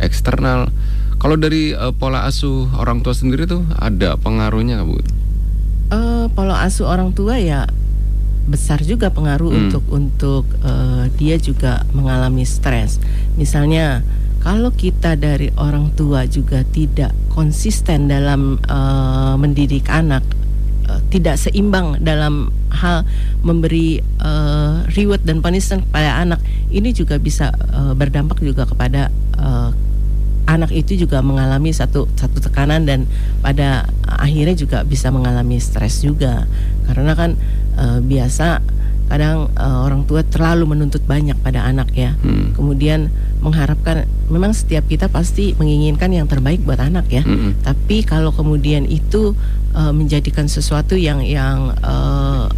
eksternal. 0.01 0.73
Kalau 1.17 1.41
dari 1.41 1.73
uh, 1.73 1.93
pola 1.97 2.29
asuh 2.29 2.69
orang 2.77 3.01
tua 3.01 3.17
sendiri 3.17 3.49
tuh 3.49 3.65
ada 3.81 4.21
pengaruhnya, 4.21 4.85
Bu? 4.85 5.01
Uh, 5.89 6.27
pola 6.33 6.65
asuh 6.65 6.85
orang 6.85 7.17
tua 7.17 7.41
ya 7.41 7.65
besar 8.45 8.85
juga 8.85 9.09
pengaruh 9.09 9.49
hmm. 9.49 9.61
untuk 9.65 9.85
untuk 9.89 10.45
uh, 10.61 11.09
dia 11.17 11.41
juga 11.41 11.89
mengalami 11.97 12.45
stres. 12.45 13.01
Misalnya 13.41 14.05
kalau 14.45 14.69
kita 14.77 15.17
dari 15.17 15.49
orang 15.57 15.97
tua 15.97 16.29
juga 16.29 16.61
tidak 16.69 17.17
konsisten 17.33 18.13
dalam 18.13 18.61
uh, 18.69 19.41
mendidik 19.41 19.89
anak, 19.89 20.21
uh, 20.85 21.01
tidak 21.09 21.41
seimbang 21.41 21.97
dalam 22.05 22.53
hal 22.69 23.09
memberi 23.41 24.05
uh, 24.21 24.85
reward 24.93 25.25
dan 25.25 25.41
punishment 25.41 25.89
kepada 25.89 26.21
anak, 26.21 26.45
ini 26.69 26.93
juga 26.93 27.17
bisa 27.17 27.57
uh, 27.73 27.97
berdampak 27.97 28.45
juga 28.45 28.69
kepada 28.69 29.09
uh, 29.41 29.73
anak 30.45 30.77
itu 30.77 31.09
juga 31.09 31.25
mengalami 31.25 31.73
satu 31.73 32.05
satu 32.13 32.37
tekanan 32.37 32.85
dan 32.85 33.09
pada 33.41 33.89
akhirnya 34.05 34.53
juga 34.53 34.85
bisa 34.85 35.09
mengalami 35.09 35.57
stres 35.57 36.05
juga. 36.05 36.45
Karena 36.85 37.17
kan 37.17 37.41
uh, 37.81 38.05
biasa 38.05 38.61
kadang 39.09 39.53
uh, 39.55 39.85
orang 39.85 40.09
tua 40.09 40.25
terlalu 40.25 40.77
menuntut 40.77 41.05
banyak 41.05 41.37
pada 41.41 41.65
anak 41.65 41.93
ya. 41.93 42.17
Hmm. 42.25 42.57
Kemudian 42.57 43.13
mengharapkan 43.45 44.09
memang 44.33 44.57
setiap 44.57 44.89
kita 44.89 45.13
pasti 45.13 45.53
menginginkan 45.61 46.11
yang 46.11 46.25
terbaik 46.25 46.65
buat 46.65 46.81
anak 46.81 47.07
ya. 47.13 47.23
Hmm. 47.23 47.55
Tapi 47.61 48.03
kalau 48.03 48.33
kemudian 48.33 48.89
itu 48.89 49.37
uh, 49.77 49.93
menjadikan 49.93 50.49
sesuatu 50.49 50.97
yang 50.97 51.21
yang 51.21 51.77
uh, 51.85 52.49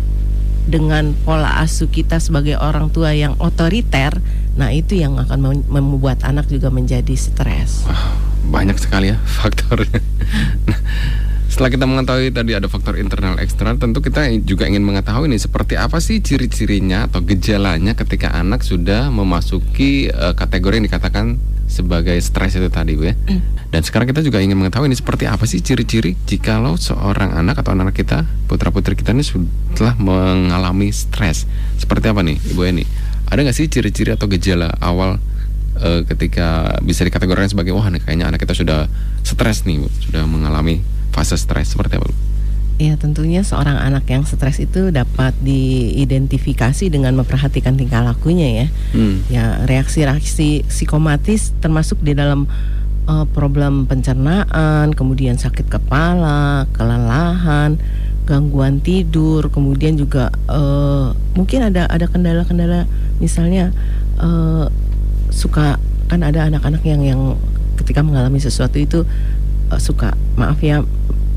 dengan 0.67 1.15
pola 1.23 1.63
asuh 1.63 1.87
kita 1.87 2.19
sebagai 2.19 2.59
orang 2.59 2.91
tua 2.91 3.15
yang 3.15 3.39
otoriter, 3.39 4.19
nah 4.59 4.75
itu 4.75 4.99
yang 4.99 5.15
akan 5.15 5.63
membuat 5.71 6.27
anak 6.27 6.51
juga 6.51 6.75
menjadi 6.75 7.15
stres. 7.15 7.87
banyak 8.47 8.79
sekali 8.79 9.11
ya 9.11 9.19
faktornya. 9.39 10.03
Setelah 11.57 11.73
kita 11.73 11.89
mengetahui 11.89 12.37
tadi 12.37 12.53
ada 12.53 12.69
faktor 12.69 13.01
internal 13.01 13.41
eksternal, 13.41 13.81
tentu 13.81 14.05
kita 14.05 14.29
juga 14.45 14.69
ingin 14.69 14.85
mengetahui 14.85 15.33
nih 15.33 15.41
seperti 15.41 15.81
apa 15.81 16.05
sih 16.05 16.21
ciri-cirinya 16.21 17.09
atau 17.09 17.25
gejalanya 17.25 17.97
ketika 17.97 18.29
anak 18.37 18.61
sudah 18.61 19.09
memasuki 19.09 20.13
uh, 20.13 20.37
kategori 20.37 20.77
yang 20.77 20.85
dikatakan 20.85 21.41
sebagai 21.65 22.13
stres 22.21 22.61
itu 22.61 22.69
tadi, 22.69 22.93
Bu 23.01 23.09
ya. 23.09 23.17
Mm. 23.17 23.73
Dan 23.73 23.81
sekarang 23.81 24.05
kita 24.05 24.21
juga 24.21 24.45
ingin 24.45 24.61
mengetahui 24.61 24.93
ini 24.93 25.01
seperti 25.01 25.25
apa 25.25 25.49
sih 25.49 25.65
ciri-ciri 25.65 26.13
jikalau 26.29 26.77
seorang 26.77 27.33
anak 27.33 27.65
atau 27.65 27.73
anak 27.73 27.97
kita, 27.97 28.29
putra-putri 28.53 28.93
kita 28.93 29.17
ini 29.17 29.25
sudah 29.25 29.97
mengalami 29.97 30.93
stres. 30.93 31.49
Seperti 31.81 32.13
apa 32.13 32.21
nih, 32.21 32.37
Ibu 32.53 32.69
Eni? 32.69 32.85
Ada 33.33 33.41
nggak 33.41 33.57
sih 33.57 33.65
ciri-ciri 33.73 34.13
atau 34.13 34.29
gejala 34.29 34.77
awal 34.77 35.17
uh, 35.81 36.05
ketika 36.05 36.77
bisa 36.85 37.01
dikategorikan 37.01 37.49
sebagai 37.49 37.73
wah 37.73 37.89
kayaknya 37.89 38.29
anak 38.29 38.45
kita 38.45 38.53
sudah 38.53 38.93
stres 39.25 39.65
nih, 39.65 39.81
Bu, 39.81 39.89
sudah 40.05 40.29
mengalami 40.29 40.96
fase 41.17 41.41
stres 41.41 41.73
seperti 41.73 41.97
apa? 41.97 42.13
Ya 42.77 42.93
tentunya 43.01 43.41
seorang 43.41 43.81
anak 43.81 44.05
yang 44.13 44.29
stres 44.29 44.61
itu 44.61 44.93
dapat 44.93 45.33
diidentifikasi 45.41 46.93
dengan 46.93 47.17
memperhatikan 47.17 47.73
tingkah 47.73 48.05
lakunya 48.05 48.49
ya. 48.53 48.67
Hmm. 48.93 49.25
Ya 49.33 49.45
reaksi-reaksi 49.65 50.69
psikomatis 50.69 51.57
termasuk 51.65 52.05
di 52.05 52.13
dalam 52.13 52.45
uh, 53.09 53.25
problem 53.33 53.89
pencernaan, 53.89 54.93
kemudian 54.93 55.41
sakit 55.41 55.73
kepala, 55.73 56.69
kelelahan, 56.77 57.81
gangguan 58.29 58.85
tidur, 58.85 59.49
kemudian 59.49 59.97
juga 59.97 60.29
uh, 60.53 61.17
mungkin 61.33 61.73
ada 61.73 61.89
ada 61.89 62.05
kendala-kendala 62.11 62.85
misalnya 63.23 63.73
uh, 64.21 64.69
suka 65.33 65.81
kan 66.13 66.21
ada 66.21 66.45
anak-anak 66.51 66.83
yang 66.85 67.01
yang 67.01 67.21
ketika 67.81 68.03
mengalami 68.05 68.37
sesuatu 68.37 68.77
itu 68.77 69.09
uh, 69.73 69.81
suka 69.81 70.13
maaf 70.37 70.61
ya 70.61 70.85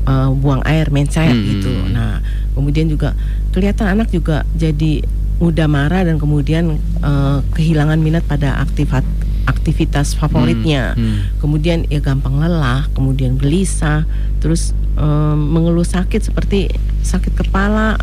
uh, 0.06 0.30
buang 0.32 0.62
air 0.64 0.88
mencair 0.88 1.32
hmm. 1.32 1.46
gitu. 1.56 1.72
Nah, 1.90 2.22
kemudian 2.54 2.86
juga 2.88 3.16
kelihatan 3.50 3.98
anak 3.98 4.12
juga 4.14 4.46
jadi 4.54 5.04
mudah 5.40 5.66
marah 5.66 6.04
dan 6.04 6.20
kemudian 6.20 6.76
uh, 7.00 7.40
kehilangan 7.56 7.96
minat 8.00 8.24
pada 8.28 8.60
aktivitas 8.60 9.04
aktivitas 9.48 10.14
favoritnya. 10.16 10.94
Hmm. 10.94 11.00
Hmm. 11.00 11.18
Kemudian 11.42 11.78
ya 11.88 12.00
gampang 12.00 12.38
lelah, 12.38 12.86
kemudian 12.92 13.36
gelisah, 13.36 14.06
terus 14.38 14.72
um, 14.96 15.36
mengeluh 15.36 15.84
sakit 15.84 16.20
seperti 16.22 16.70
sakit 17.02 17.34
kepala 17.34 17.96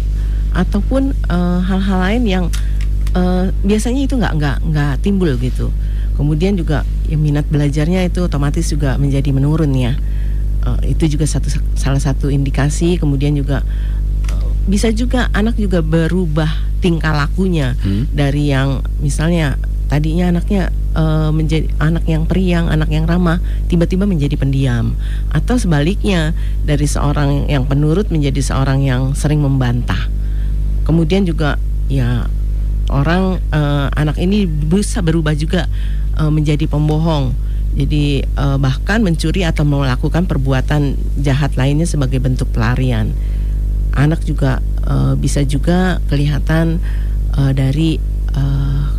ataupun 0.57 1.13
hal-hal 1.65 1.99
uh, 2.01 2.03
lain 2.09 2.23
yang 2.25 2.45
uh, 3.13 3.53
biasanya 3.61 4.01
itu 4.09 4.17
nggak 4.17 4.33
nggak 4.37 4.57
nggak 4.73 4.93
timbul 5.05 5.29
gitu. 5.37 5.69
Kemudian 6.17 6.57
juga 6.57 6.81
ya 7.05 7.17
minat 7.17 7.45
belajarnya 7.45 8.09
itu 8.09 8.25
otomatis 8.25 8.65
juga 8.67 8.97
menjadi 8.97 9.29
menurun 9.29 9.69
ya. 9.77 9.93
Uh, 10.67 10.75
itu 10.83 11.07
juga 11.15 11.23
satu 11.23 11.47
salah 11.79 12.01
satu 12.03 12.27
indikasi. 12.27 12.99
Kemudian 12.99 13.39
juga 13.39 13.63
uh, 14.35 14.51
bisa 14.67 14.91
juga 14.91 15.31
anak 15.31 15.55
juga 15.55 15.79
berubah 15.79 16.51
tingkah 16.83 17.15
lakunya 17.15 17.79
hmm. 17.79 18.11
dari 18.11 18.51
yang 18.51 18.83
misalnya 18.99 19.55
tadinya 19.87 20.35
anaknya 20.35 20.69
uh, 20.99 21.31
menjadi 21.31 21.71
anak 21.79 22.03
yang 22.05 22.27
periang, 22.27 22.67
anak 22.67 22.91
yang 22.91 23.07
ramah, 23.07 23.39
tiba-tiba 23.71 24.03
menjadi 24.03 24.35
pendiam, 24.35 24.93
atau 25.31 25.55
sebaliknya 25.55 26.35
dari 26.67 26.83
seorang 26.83 27.47
yang 27.47 27.63
penurut 27.63 28.11
menjadi 28.11 28.43
seorang 28.43 28.83
yang 28.83 29.15
sering 29.15 29.39
membantah. 29.39 30.11
Kemudian 30.83 31.23
juga 31.23 31.55
ya 31.87 32.27
orang 32.91 33.39
uh, 33.55 33.87
anak 33.95 34.19
ini 34.19 34.43
bisa 34.47 34.99
berubah 34.99 35.35
juga 35.35 35.71
uh, 36.19 36.31
menjadi 36.31 36.67
pembohong. 36.67 37.31
Jadi 37.77 38.25
uh, 38.33 38.57
bahkan 38.57 39.05
mencuri 39.05 39.45
atau 39.45 39.61
melakukan 39.61 40.25
perbuatan 40.25 40.97
jahat 41.21 41.53
lainnya 41.53 41.85
sebagai 41.85 42.17
bentuk 42.17 42.49
pelarian. 42.49 43.13
Anak 43.93 44.25
juga 44.25 44.65
uh, 44.89 45.13
bisa 45.13 45.45
juga 45.45 46.01
kelihatan 46.09 46.81
uh, 47.37 47.53
dari 47.53 48.01
uh, 48.33 48.97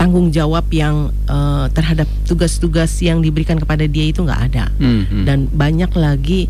tanggung 0.00 0.32
jawab 0.32 0.64
yang 0.72 1.12
uh, 1.28 1.68
terhadap 1.76 2.08
tugas-tugas 2.24 2.88
yang 3.04 3.20
diberikan 3.20 3.60
kepada 3.60 3.84
dia 3.84 4.08
itu 4.08 4.24
nggak 4.24 4.42
ada 4.48 4.72
mm 4.80 5.00
-hmm. 5.04 5.24
dan 5.28 5.44
banyak 5.52 5.92
lagi 5.92 6.48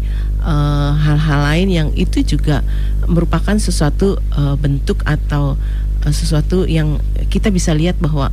hal-hal 0.94 1.40
uh, 1.42 1.46
lain 1.50 1.66
yang 1.66 1.88
itu 1.98 2.22
juga 2.22 2.62
merupakan 3.10 3.58
sesuatu 3.58 4.22
uh, 4.38 4.54
bentuk 4.54 5.02
atau 5.02 5.58
uh, 6.06 6.12
sesuatu 6.14 6.62
yang 6.70 7.02
kita 7.26 7.50
bisa 7.50 7.74
lihat 7.74 7.98
bahwa 7.98 8.30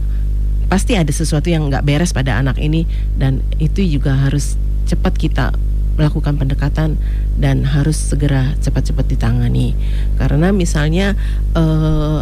pasti 0.67 0.99
ada 0.99 1.09
sesuatu 1.11 1.47
yang 1.47 1.71
nggak 1.71 1.83
beres 1.87 2.11
pada 2.11 2.39
anak 2.39 2.59
ini 2.59 2.83
dan 3.15 3.39
itu 3.59 3.83
juga 3.83 4.15
harus 4.15 4.59
cepat 4.87 5.15
kita 5.15 5.55
melakukan 5.97 6.37
pendekatan 6.37 6.95
dan 7.41 7.65
harus 7.65 7.97
segera 7.97 8.53
cepat-cepat 8.61 9.05
ditangani 9.09 9.73
karena 10.21 10.53
misalnya 10.53 11.17
uh, 11.57 12.21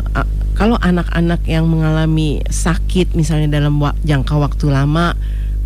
kalau 0.55 0.79
anak-anak 0.79 1.43
yang 1.43 1.67
mengalami 1.67 2.39
sakit 2.47 3.11
misalnya 3.13 3.59
dalam 3.59 3.75
wa 3.75 3.91
jangka 4.07 4.39
waktu 4.39 4.71
lama 4.71 5.13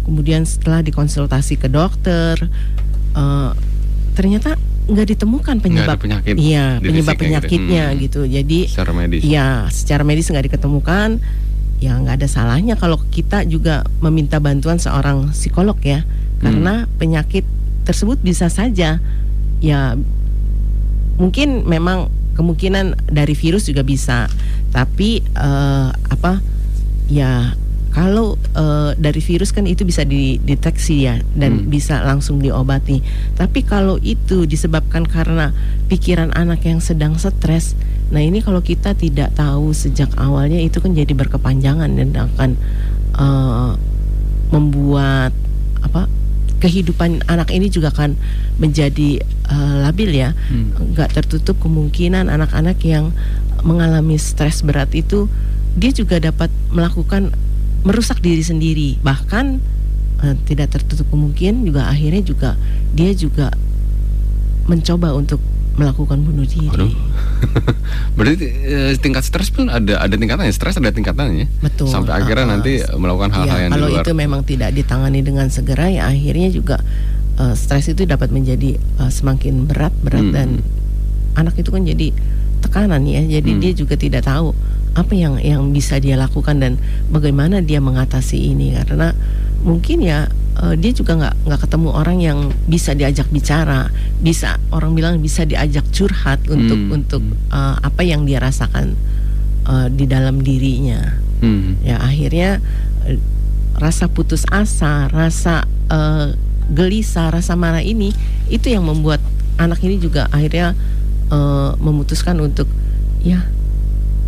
kemudian 0.09 0.41
setelah 0.49 0.81
dikonsultasi 0.81 1.61
ke 1.61 1.69
dokter 1.69 2.41
uh, 3.13 3.53
ternyata 4.17 4.57
nggak 4.89 5.07
ditemukan 5.13 5.61
penyebab 5.61 6.01
penyakit 6.01 6.33
iya 6.33 6.81
penyebab 6.81 7.13
gitu. 7.13 7.23
penyakitnya 7.29 7.83
gitu, 7.93 7.93
hmm. 7.93 8.01
gitu. 8.01 8.21
jadi 8.25 8.59
secara 8.65 8.91
medis 8.97 9.21
ya 9.21 9.69
secara 9.69 10.01
medis 10.01 10.25
nggak 10.33 10.49
diketemukan 10.49 11.21
ya 11.79 11.95
nggak 11.95 12.19
ada 12.19 12.27
salahnya 12.27 12.75
kalau 12.75 12.99
kita 13.11 13.47
juga 13.47 13.87
meminta 14.03 14.39
bantuan 14.43 14.79
seorang 14.79 15.31
psikolog 15.31 15.79
ya 15.79 16.03
hmm. 16.03 16.43
karena 16.43 16.73
penyakit 16.99 17.47
tersebut 17.87 18.19
bisa 18.19 18.51
saja 18.51 18.99
ya 19.63 19.95
mungkin 21.19 21.67
memang 21.67 22.11
kemungkinan 22.35 23.11
dari 23.11 23.35
virus 23.35 23.67
juga 23.67 23.83
bisa 23.83 24.31
tapi 24.71 25.23
uh, 25.35 25.91
apa 25.91 26.39
ya 27.11 27.55
kalau 27.89 28.37
uh, 28.53 28.93
dari 28.95 29.17
virus 29.19 29.49
kan 29.49 29.65
itu 29.65 29.81
bisa 29.81 30.05
dideteksi 30.05 31.09
ya 31.09 31.17
dan 31.33 31.65
hmm. 31.65 31.73
bisa 31.73 32.05
langsung 32.05 32.37
diobati. 32.37 33.01
Tapi 33.33 33.65
kalau 33.65 33.97
itu 33.99 34.45
disebabkan 34.45 35.09
karena 35.09 35.51
pikiran 35.89 36.29
anak 36.37 36.69
yang 36.69 36.79
sedang 36.79 37.17
stres, 37.17 37.73
Nah 38.09 38.21
ini 38.21 38.41
kalau 38.41 38.61
kita 38.61 38.97
tidak 38.97 39.37
tahu 39.37 39.73
sejak 39.73 40.09
awalnya 40.17 40.57
itu 40.57 40.81
kan 40.81 40.97
jadi 40.97 41.13
berkepanjangan 41.13 41.89
dan 41.93 42.09
akan 42.17 42.49
uh, 43.17 43.71
membuat 44.49 45.33
apa 45.85 46.09
kehidupan 46.59 47.23
anak 47.29 47.53
ini 47.55 47.71
juga 47.71 47.93
akan 47.93 48.19
menjadi 48.59 49.23
uh, 49.47 49.87
labil 49.87 50.11
ya, 50.11 50.35
hmm. 50.35 50.97
nggak 50.97 51.15
tertutup 51.15 51.55
kemungkinan 51.63 52.27
anak-anak 52.27 52.75
yang 52.83 53.15
mengalami 53.63 54.19
stres 54.19 54.65
berat 54.65 54.91
itu 54.91 55.31
dia 55.79 55.91
juga 55.95 56.19
dapat 56.19 56.51
melakukan 56.73 57.31
merusak 57.87 58.19
diri 58.19 58.43
sendiri 58.43 58.89
bahkan 58.99 59.63
uh, 60.19 60.35
tidak 60.43 60.75
tertutup 60.75 61.07
kemungkinan 61.11 61.63
juga 61.63 61.87
akhirnya 61.87 62.23
juga 62.23 62.49
dia 62.91 63.11
juga 63.15 63.53
mencoba 64.67 65.15
untuk 65.15 65.39
melakukan 65.79 66.19
bunuh 66.19 66.43
diri. 66.43 66.67
Aduh. 66.67 66.91
Berarti 68.19 68.45
eh, 68.51 68.91
tingkat 68.99 69.23
stres 69.23 69.47
pun 69.47 69.71
ada 69.71 70.03
ada 70.03 70.11
tingkatannya, 70.11 70.51
stres 70.51 70.75
ada 70.75 70.91
tingkatannya. 70.91 71.47
Betul. 71.63 71.87
Sampai 71.87 72.19
akhirnya 72.19 72.45
uh, 72.45 72.51
nanti 72.59 72.83
melakukan 72.99 73.31
hal-hal 73.31 73.55
iya, 73.55 73.63
yang 73.63 73.71
kalau 73.71 73.87
di 73.87 73.93
luar. 73.95 74.03
itu 74.03 74.11
memang 74.11 74.41
tidak 74.43 74.69
ditangani 74.75 75.19
dengan 75.23 75.47
segera 75.47 75.87
ya 75.87 76.11
akhirnya 76.11 76.51
juga 76.51 76.83
uh, 77.39 77.55
stres 77.55 77.87
itu 77.87 78.03
dapat 78.03 78.27
menjadi 78.35 78.75
uh, 78.99 79.07
semakin 79.07 79.63
berat 79.71 79.95
berat 80.03 80.27
hmm. 80.27 80.35
dan 80.35 80.49
anak 81.39 81.55
itu 81.55 81.71
kan 81.71 81.87
jadi 81.87 82.11
tekanan 82.59 83.07
ya. 83.07 83.23
Jadi 83.39 83.51
hmm. 83.55 83.61
dia 83.63 83.71
juga 83.71 83.95
tidak 83.95 84.27
tahu 84.27 84.51
apa 84.99 85.13
yang 85.15 85.39
yang 85.39 85.71
bisa 85.71 85.95
dia 86.03 86.19
lakukan 86.19 86.59
dan 86.59 86.75
bagaimana 87.07 87.63
dia 87.63 87.79
mengatasi 87.79 88.51
ini 88.51 88.75
karena 88.75 89.15
mungkin 89.63 90.03
ya 90.03 90.27
uh, 90.59 90.75
dia 90.75 90.91
juga 90.91 91.15
nggak 91.15 91.35
nggak 91.47 91.59
ketemu 91.65 91.89
orang 91.95 92.17
yang 92.19 92.39
bisa 92.67 92.91
diajak 92.93 93.27
bicara, 93.31 93.87
bisa 94.19 94.59
orang 94.75 94.93
bilang 94.93 95.23
bisa 95.23 95.47
diajak 95.47 95.87
curhat 95.95 96.43
untuk 96.51 96.79
hmm. 96.79 96.95
untuk 96.95 97.23
uh, 97.49 97.79
apa 97.79 98.01
yang 98.03 98.27
dia 98.27 98.43
rasakan 98.43 98.93
uh, 99.65 99.87
di 99.87 100.05
dalam 100.05 100.43
dirinya. 100.43 101.19
Hmm. 101.39 101.79
Ya 101.81 102.03
akhirnya 102.03 102.59
uh, 103.07 103.19
rasa 103.79 104.11
putus 104.11 104.43
asa, 104.51 105.07
rasa 105.07 105.63
uh, 105.87 106.35
gelisah, 106.69 107.31
rasa 107.31 107.55
marah 107.55 107.81
ini 107.81 108.11
itu 108.51 108.69
yang 108.69 108.85
membuat 108.85 109.23
anak 109.57 109.81
ini 109.83 109.97
juga 109.97 110.27
akhirnya 110.31 110.75
uh, 111.31 111.73
memutuskan 111.79 112.37
untuk 112.39 112.67
ya 113.23 113.43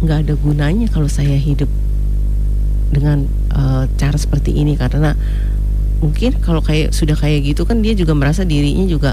nggak 0.02 0.28
ada 0.28 0.34
gunanya 0.36 0.90
kalau 0.90 1.06
saya 1.06 1.38
hidup 1.38 1.70
dengan 2.92 3.30
uh, 3.56 3.88
cara 3.96 4.18
seperti 4.18 4.58
ini 4.58 4.76
karena 4.76 5.16
mungkin 6.02 6.42
kalau 6.42 6.60
kayak 6.66 6.92
sudah 6.92 7.14
kayak 7.14 7.46
gitu 7.46 7.64
kan 7.64 7.80
dia 7.86 7.94
juga 7.94 8.18
merasa 8.18 8.42
dirinya 8.42 8.90
juga 8.90 9.12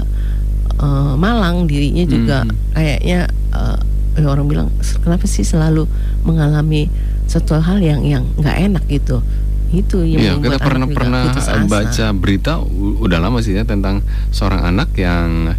uh, 0.81 1.13
malang 1.15 1.69
dirinya 1.69 2.03
juga 2.09 2.37
hmm. 2.43 2.73
kayaknya 2.73 3.19
uh, 3.53 3.77
orang 4.19 4.51
bilang 4.51 4.67
kenapa 4.99 5.29
sih 5.29 5.47
selalu 5.47 5.87
mengalami 6.27 6.91
satu 7.29 7.55
hal 7.61 7.79
yang 7.79 8.03
yang 8.03 8.25
nggak 8.35 8.57
enak 8.67 8.83
gitu 8.89 9.23
itu 9.69 10.01
yang 10.01 10.41
ya, 10.41 10.57
kita 10.57 10.57
pernah 10.57 10.87
pernah 10.89 11.21
baca 11.69 12.05
berita 12.17 12.57
udah 12.99 13.19
lama 13.21 13.37
sih 13.39 13.53
ya 13.53 13.63
tentang 13.63 14.01
seorang 14.33 14.65
anak 14.65 14.89
yang 14.97 15.53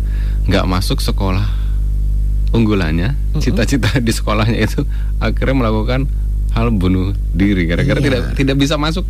nggak 0.50 0.66
masuk 0.66 0.98
sekolah 0.98 1.46
unggulannya 2.50 3.14
cita-cita 3.38 3.86
uh 3.86 3.94
-uh. 3.96 4.02
di 4.02 4.12
sekolahnya 4.12 4.58
itu 4.58 4.82
akhirnya 5.22 5.56
melakukan 5.56 6.10
hal 6.50 6.74
bunuh 6.74 7.14
diri 7.30 7.70
gara-gara 7.70 8.02
iya. 8.02 8.06
tidak 8.10 8.22
tidak 8.34 8.56
bisa 8.58 8.74
masuk 8.74 9.06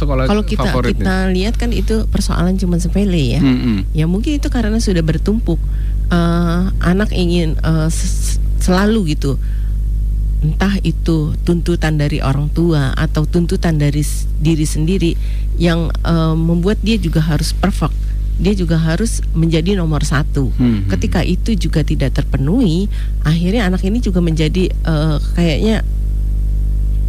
sekolah 0.00 0.24
Kalau 0.24 0.44
kita 0.48 0.64
favoritnya. 0.64 1.04
kita 1.04 1.16
lihat 1.36 1.54
kan 1.60 1.70
itu 1.76 2.08
persoalan 2.08 2.56
cuma 2.56 2.80
sepele 2.80 3.36
ya. 3.36 3.40
Hmm, 3.40 3.84
Ya 3.92 4.08
mungkin 4.08 4.40
itu 4.40 4.48
karena 4.48 4.80
sudah 4.80 5.04
bertumpuk 5.04 5.60
uh, 6.08 6.72
anak 6.80 7.12
ingin 7.12 7.60
uh, 7.60 7.92
selalu 8.60 9.16
gitu 9.16 9.36
entah 10.40 10.72
itu 10.80 11.36
tuntutan 11.44 12.00
dari 12.00 12.24
orang 12.24 12.48
tua 12.48 12.96
atau 12.96 13.28
tuntutan 13.28 13.76
dari 13.76 14.00
diri 14.40 14.64
sendiri 14.64 15.12
yang 15.60 15.92
uh, 16.00 16.32
membuat 16.32 16.80
dia 16.80 16.96
juga 16.96 17.20
harus 17.20 17.52
perfect 17.52 17.92
dia 18.40 18.56
juga 18.56 18.80
harus 18.80 19.20
menjadi 19.36 19.76
nomor 19.76 20.00
satu. 20.00 20.48
Hmm. 20.56 20.88
Ketika 20.88 21.20
itu 21.20 21.52
juga 21.60 21.84
tidak 21.84 22.16
terpenuhi, 22.16 22.88
akhirnya 23.20 23.68
anak 23.68 23.84
ini 23.84 24.00
juga 24.00 24.24
menjadi 24.24 24.72
uh, 24.88 25.20
kayaknya 25.36 25.84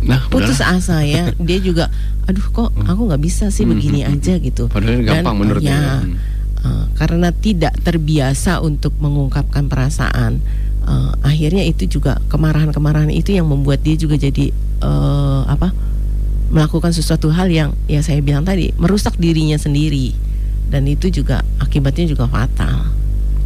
nah, 0.06 0.22
putus 0.30 0.62
udahlah. 0.62 0.82
asa 0.82 0.98
ya. 1.06 1.34
dia 1.48 1.60
juga 1.62 1.90
aduh 2.30 2.48
kok 2.54 2.70
hmm. 2.74 2.90
aku 2.90 3.02
nggak 3.10 3.22
bisa 3.22 3.46
sih 3.50 3.66
hmm, 3.66 3.72
begini 3.76 4.00
hmm, 4.06 4.12
aja 4.18 4.34
gitu 4.38 4.64
padahal 4.70 5.02
gampang 5.02 5.36
Dan, 5.36 5.42
menurut 5.42 5.62
ya, 5.62 6.06
uh, 6.64 6.86
karena 6.96 7.30
tidak 7.34 7.74
terbiasa 7.82 8.62
untuk 8.62 8.94
mengungkapkan 9.02 9.66
perasaan 9.66 10.42
uh, 10.86 11.12
akhirnya 11.26 11.66
itu 11.66 11.90
juga 11.90 12.22
kemarahan-kemarahan 12.30 13.10
itu 13.10 13.34
yang 13.34 13.50
membuat 13.50 13.82
dia 13.82 13.98
juga 13.98 14.18
jadi 14.18 14.54
uh, 14.86 15.50
apa 15.50 15.74
melakukan 16.52 16.92
sesuatu 16.92 17.32
hal 17.32 17.48
yang 17.48 17.72
ya 17.88 18.04
saya 18.04 18.20
bilang 18.20 18.44
tadi 18.44 18.76
merusak 18.76 19.16
dirinya 19.16 19.56
sendiri 19.56 20.14
dan 20.72 20.88
itu 20.88 21.12
juga 21.12 21.44
akibatnya 21.60 22.12
juga 22.12 22.28
fatal 22.28 23.01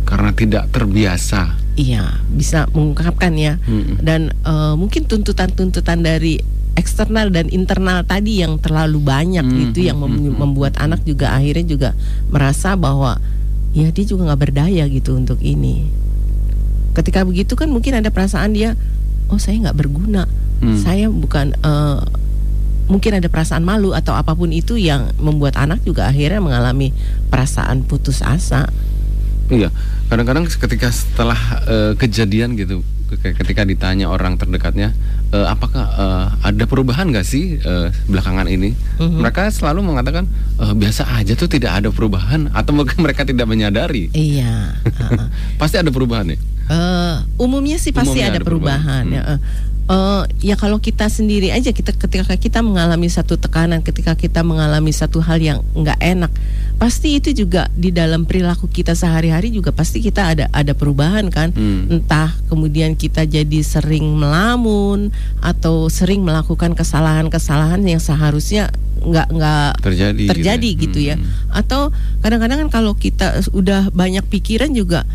karena 0.05 0.31
tidak 0.31 0.69
terbiasa 0.71 1.57
iya 1.75 2.21
bisa 2.31 2.69
mengungkapkan 2.71 3.33
ya 3.35 3.59
hmm. 3.59 3.99
dan 4.05 4.31
uh, 4.47 4.77
mungkin 4.79 5.09
tuntutan-tuntutan 5.09 6.05
dari 6.05 6.39
eksternal 6.75 7.31
dan 7.31 7.47
internal 7.49 8.03
tadi 8.03 8.43
yang 8.43 8.59
terlalu 8.59 8.99
banyak 8.99 9.43
hmm, 9.43 9.63
itu 9.71 9.87
yang 9.87 9.97
mem 9.99 10.11
hmm, 10.11 10.35
membuat 10.35 10.75
anak 10.77 11.01
juga 11.07 11.31
akhirnya 11.31 11.65
juga 11.65 11.89
merasa 12.29 12.75
bahwa 12.75 13.17
ya 13.75 13.91
dia 13.91 14.05
juga 14.07 14.31
nggak 14.31 14.41
berdaya 14.41 14.83
gitu 14.87 15.19
untuk 15.19 15.39
ini. 15.43 15.87
Ketika 16.95 17.27
begitu 17.27 17.59
kan 17.59 17.67
mungkin 17.67 17.99
ada 17.99 18.07
perasaan 18.07 18.55
dia, 18.55 18.79
oh 19.27 19.35
saya 19.35 19.67
nggak 19.67 19.75
berguna, 19.75 20.27
hmm. 20.63 20.79
saya 20.79 21.11
bukan 21.11 21.51
uh, 21.59 21.99
mungkin 22.87 23.19
ada 23.19 23.27
perasaan 23.27 23.67
malu 23.67 23.91
atau 23.91 24.15
apa 24.15 24.31
pun 24.31 24.55
itu 24.55 24.79
yang 24.79 25.11
membuat 25.19 25.59
anak 25.59 25.83
juga 25.83 26.07
akhirnya 26.07 26.39
mengalami 26.39 26.95
perasaan 27.27 27.83
putus 27.83 28.23
asa. 28.23 28.71
Iya, 29.45 29.69
kadang-kadang 30.09 30.49
ketika 30.49 30.89
setelah 30.89 31.37
uh, 31.69 31.93
kejadian 31.93 32.57
gitu, 32.57 32.81
ketika 33.13 33.61
ditanya 33.61 34.09
orang 34.09 34.41
terdekatnya, 34.41 34.97
uh, 35.29 35.53
apakah 35.53 35.85
uh, 35.85 36.27
ada 36.41 36.65
perubahan 36.65 37.13
nggak 37.13 37.25
sih 37.25 37.61
uh, 37.61 37.93
belakangan 38.09 38.49
ini? 38.49 38.73
Uh-huh. 38.97 39.21
Mereka 39.21 39.53
selalu 39.53 39.85
mengatakan 39.85 40.25
uh, 40.57 40.73
biasa 40.73 41.05
aja 41.13 41.37
tuh 41.37 41.45
tidak 41.45 41.77
ada 41.77 41.89
perubahan 41.93 42.49
atau 42.57 42.73
mungkin 42.73 42.97
mereka 43.05 43.21
tidak 43.21 43.45
menyadari. 43.45 44.09
Iya. 44.17 44.81
Uh-uh. 45.05 45.29
pasti 45.61 45.77
ada 45.77 45.93
perubahan 45.93 46.33
ya. 46.33 46.37
Uh, 46.65 47.21
umumnya 47.37 47.77
sih 47.77 47.93
pasti 47.93 48.17
umumnya 48.17 48.33
ada, 48.33 48.41
ada 48.41 48.45
perubahan. 48.45 49.05
perubahan. 49.05 49.05
Hmm. 49.05 49.13
Ya, 49.13 49.21
uh, 49.37 49.39
uh, 49.89 50.23
ya 50.41 50.55
kalau 50.57 50.81
kita 50.81 51.09
sendiri 51.09 51.53
aja 51.53 51.71
kita 51.71 51.93
ketika 51.93 52.35
kita 52.37 52.59
mengalami 52.65 53.09
satu 53.09 53.37
tekanan, 53.37 53.81
ketika 53.85 54.17
kita 54.17 54.41
mengalami 54.41 54.91
satu 54.91 55.21
hal 55.21 55.37
yang 55.41 55.59
nggak 55.73 55.99
enak, 56.01 56.31
pasti 56.77 57.17
itu 57.21 57.31
juga 57.33 57.69
di 57.73 57.93
dalam 57.93 58.25
perilaku 58.25 58.67
kita 58.69 58.97
sehari-hari 58.97 59.53
juga 59.53 59.71
pasti 59.71 60.01
kita 60.01 60.35
ada 60.35 60.45
ada 60.51 60.73
perubahan 60.73 61.29
kan. 61.29 61.53
Hmm. 61.53 61.89
Entah 61.89 62.33
kemudian 62.49 62.97
kita 62.97 63.25
jadi 63.25 63.59
sering 63.61 64.05
melamun 64.17 65.13
atau 65.41 65.87
sering 65.87 66.25
melakukan 66.25 66.73
kesalahan-kesalahan 66.73 67.81
yang 67.85 68.01
seharusnya 68.01 68.73
nggak 69.05 69.27
nggak 69.29 69.71
terjadi 69.85 70.23
terjadi 70.33 70.69
gitu, 70.75 70.81
gitu 70.97 70.99
ya. 71.13 71.15
Hmm. 71.17 71.27
Atau 71.53 71.93
kadang-kadang 72.25 72.67
kan 72.67 72.69
kalau 72.81 72.93
kita 72.97 73.45
udah 73.53 73.93
banyak 73.93 74.25
pikiran 74.25 74.73
juga 74.73 75.05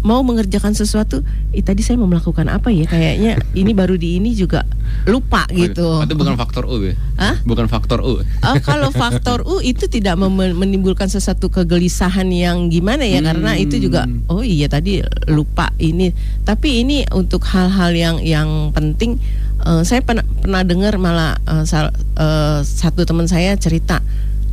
mau 0.00 0.24
mengerjakan 0.24 0.72
sesuatu, 0.72 1.20
eh 1.52 1.60
tadi 1.60 1.84
saya 1.84 2.00
mau 2.00 2.08
melakukan 2.08 2.48
apa 2.48 2.72
ya? 2.72 2.88
Kayaknya 2.88 3.36
ini 3.52 3.72
baru 3.76 4.00
di 4.00 4.16
ini 4.16 4.32
juga 4.32 4.64
lupa 5.04 5.44
gitu. 5.52 6.04
Itu 6.04 6.14
bukan 6.16 6.36
faktor 6.40 6.64
U 6.68 6.80
ya? 6.80 6.96
Hah? 7.20 7.36
Bukan 7.44 7.66
faktor 7.68 8.00
U. 8.00 8.20
Uh, 8.20 8.56
kalau 8.64 8.88
faktor 8.92 9.44
U 9.44 9.60
itu 9.60 9.86
tidak 9.92 10.16
menimbulkan 10.20 11.08
sesuatu 11.12 11.52
kegelisahan 11.52 12.28
yang 12.32 12.72
gimana 12.72 13.04
ya? 13.04 13.20
Hmm. 13.20 13.28
Karena 13.32 13.50
itu 13.60 13.76
juga 13.76 14.08
oh 14.32 14.40
iya 14.40 14.66
tadi 14.72 15.04
lupa 15.28 15.68
ini. 15.76 16.12
Tapi 16.44 16.84
ini 16.84 17.04
untuk 17.12 17.44
hal-hal 17.48 17.92
yang 17.92 18.16
yang 18.24 18.72
penting. 18.72 19.20
Uh, 19.60 19.84
saya 19.84 20.00
pernah 20.00 20.24
pernah 20.40 20.64
dengar 20.64 20.96
malah 20.96 21.36
uh, 21.44 21.68
sal, 21.68 21.92
uh, 22.16 22.64
satu 22.64 23.04
teman 23.04 23.28
saya 23.28 23.52
cerita 23.60 24.00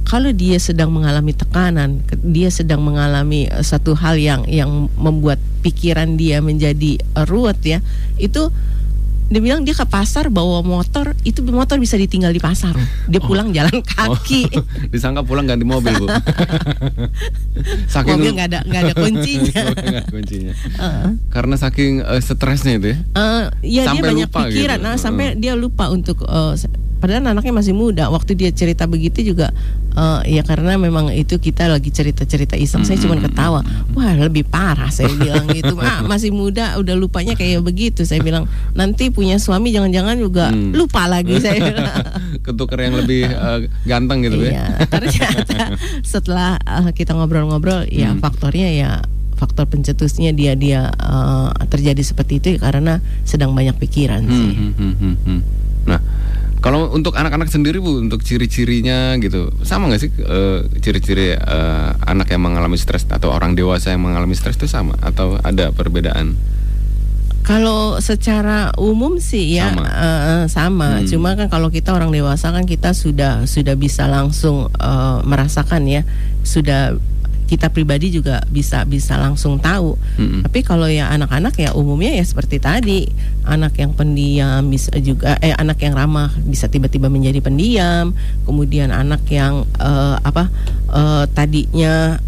kalau 0.08 0.32
dia 0.32 0.56
sedang 0.56 0.88
mengalami 0.96 1.36
tekanan, 1.36 2.00
dia 2.24 2.48
sedang 2.48 2.80
mengalami 2.80 3.52
uh, 3.52 3.60
satu 3.60 3.92
hal 3.92 4.16
yang 4.16 4.48
yang 4.48 4.88
membuat 4.96 5.36
pikiran 5.68 6.16
dia 6.16 6.40
menjadi 6.40 6.96
uh, 7.20 7.28
ruwet 7.28 7.60
ya, 7.60 7.84
itu 8.16 8.48
dia 9.28 9.44
bilang 9.44 9.68
dia 9.68 9.76
ke 9.76 9.84
pasar 9.84 10.32
bawa 10.32 10.64
motor 10.64 11.12
itu 11.28 11.44
motor 11.44 11.76
bisa 11.84 12.00
ditinggal 12.00 12.32
di 12.32 12.40
pasar 12.40 12.72
dia 13.12 13.20
oh. 13.20 13.28
pulang 13.28 13.52
jalan 13.52 13.84
kaki 13.84 14.48
oh. 14.56 14.64
disangka 14.96 15.20
pulang 15.28 15.44
ganti 15.44 15.68
mobil 15.68 15.92
bu 16.00 16.08
saking 17.92 18.24
mobil 18.24 18.32
nggak 18.40 18.48
ada 18.56 18.60
nggak 18.64 18.82
ada 18.88 18.94
kuncinya 19.04 19.64
kuncinya 20.08 20.54
uh. 20.80 21.12
karena 21.28 21.60
saking 21.60 22.08
uh, 22.08 22.20
stresnya 22.24 22.80
itu 22.80 22.88
ya 22.96 22.98
uh, 23.20 23.44
ya 23.60 23.84
sampai 23.92 24.00
dia 24.00 24.08
banyak 24.08 24.30
lupa 24.32 24.40
pikiran 24.48 24.78
gitu. 24.80 24.88
nah 24.88 24.96
sampai 24.96 25.26
uh. 25.28 25.32
dia 25.36 25.54
lupa 25.60 25.86
untuk 25.92 26.24
uh, 26.24 26.56
padahal 26.98 27.34
anaknya 27.34 27.54
masih 27.54 27.74
muda. 27.74 28.10
Waktu 28.10 28.38
dia 28.38 28.50
cerita 28.54 28.86
begitu 28.86 29.22
juga 29.24 29.54
uh, 29.98 30.22
ya 30.26 30.46
karena 30.46 30.78
memang 30.78 31.10
itu 31.14 31.38
kita 31.42 31.70
lagi 31.70 31.90
cerita-cerita 31.90 32.54
iseng. 32.58 32.86
Saya 32.86 33.02
cuma 33.02 33.18
ketawa. 33.18 33.66
Wah 33.98 34.14
lebih 34.14 34.46
parah 34.46 34.94
saya 34.94 35.10
bilang 35.22 35.50
gitu. 35.50 35.78
Ah 35.82 36.06
masih 36.06 36.30
muda 36.30 36.78
udah 36.78 36.94
lupanya 36.94 37.34
kayak 37.34 37.66
begitu. 37.66 38.06
Saya 38.06 38.22
bilang 38.22 38.46
nanti 38.78 39.10
punya 39.10 39.42
suami 39.42 39.74
jangan-jangan 39.74 40.16
juga 40.18 40.54
hmm. 40.54 40.74
lupa 40.78 41.10
lagi 41.10 41.38
saya. 41.46 41.74
Ketukar 42.46 42.84
yang 42.84 42.98
lebih 43.00 43.26
uh, 43.30 43.66
ganteng 43.86 44.26
gitu 44.26 44.44
ya. 44.46 44.52
Iya. 44.52 44.66
Ternyata 44.88 45.60
setelah 46.14 46.62
uh, 46.64 46.92
kita 46.94 47.18
ngobrol-ngobrol 47.18 47.90
ya 47.90 48.14
hmm. 48.14 48.22
faktornya 48.22 48.70
ya 48.74 48.92
faktor 49.38 49.70
pencetusnya 49.70 50.34
dia 50.34 50.58
dia 50.58 50.90
uh, 50.98 51.54
terjadi 51.70 52.02
seperti 52.02 52.42
itu 52.42 52.50
karena 52.58 53.00
sedang 53.22 53.54
banyak 53.54 53.78
pikiran 53.78 54.26
hmm, 54.26 54.34
sih. 54.34 54.54
Hmm, 54.58 54.74
hmm, 54.74 54.94
hmm, 54.98 55.16
hmm. 55.22 55.40
Nah, 55.88 56.02
kalau 56.68 56.92
untuk 56.92 57.16
anak-anak 57.16 57.48
sendiri 57.48 57.80
bu, 57.80 58.04
untuk 58.04 58.28
ciri-cirinya 58.28 59.16
gitu, 59.24 59.56
sama 59.64 59.88
nggak 59.88 60.02
sih 60.04 60.12
uh, 60.20 60.68
ciri-ciri 60.84 61.32
uh, 61.32 61.96
anak 62.04 62.28
yang 62.28 62.44
mengalami 62.44 62.76
stres 62.76 63.08
atau 63.08 63.32
orang 63.32 63.56
dewasa 63.56 63.96
yang 63.96 64.04
mengalami 64.04 64.36
stres 64.36 64.60
itu 64.60 64.68
sama 64.68 65.00
atau 65.00 65.40
ada 65.48 65.72
perbedaan? 65.72 66.36
Kalau 67.48 68.04
secara 68.04 68.76
umum 68.76 69.24
sih 69.24 69.56
ya 69.56 69.72
sama, 69.72 69.88
uh, 69.88 70.44
sama. 70.52 70.90
Hmm. 71.00 71.08
cuma 71.08 71.40
kan 71.40 71.48
kalau 71.48 71.72
kita 71.72 71.96
orang 71.96 72.12
dewasa 72.12 72.52
kan 72.52 72.68
kita 72.68 72.92
sudah 72.92 73.48
sudah 73.48 73.80
bisa 73.80 74.04
langsung 74.12 74.68
uh, 74.68 75.24
merasakan 75.24 75.88
ya, 75.88 76.04
sudah 76.44 77.00
kita 77.48 77.72
pribadi 77.72 78.12
juga 78.12 78.44
bisa 78.52 78.84
bisa 78.84 79.16
langsung 79.16 79.58
tahu. 79.58 79.96
Mm-hmm. 80.20 80.42
Tapi 80.44 80.60
kalau 80.68 80.86
ya 80.92 81.08
anak-anak 81.08 81.56
ya 81.56 81.72
umumnya 81.72 82.12
ya 82.12 82.24
seperti 82.28 82.60
tadi, 82.60 83.08
anak 83.48 83.80
yang 83.80 83.96
pendiam 83.96 84.68
bisa 84.68 84.92
juga 85.00 85.40
eh 85.40 85.56
anak 85.56 85.80
yang 85.80 85.96
ramah 85.96 86.36
bisa 86.44 86.68
tiba-tiba 86.68 87.08
menjadi 87.08 87.40
pendiam, 87.40 88.12
kemudian 88.44 88.92
anak 88.92 89.24
yang 89.32 89.64
uh, 89.80 90.20
apa 90.20 90.52
uh, 90.92 91.24
tadinya 91.32 92.20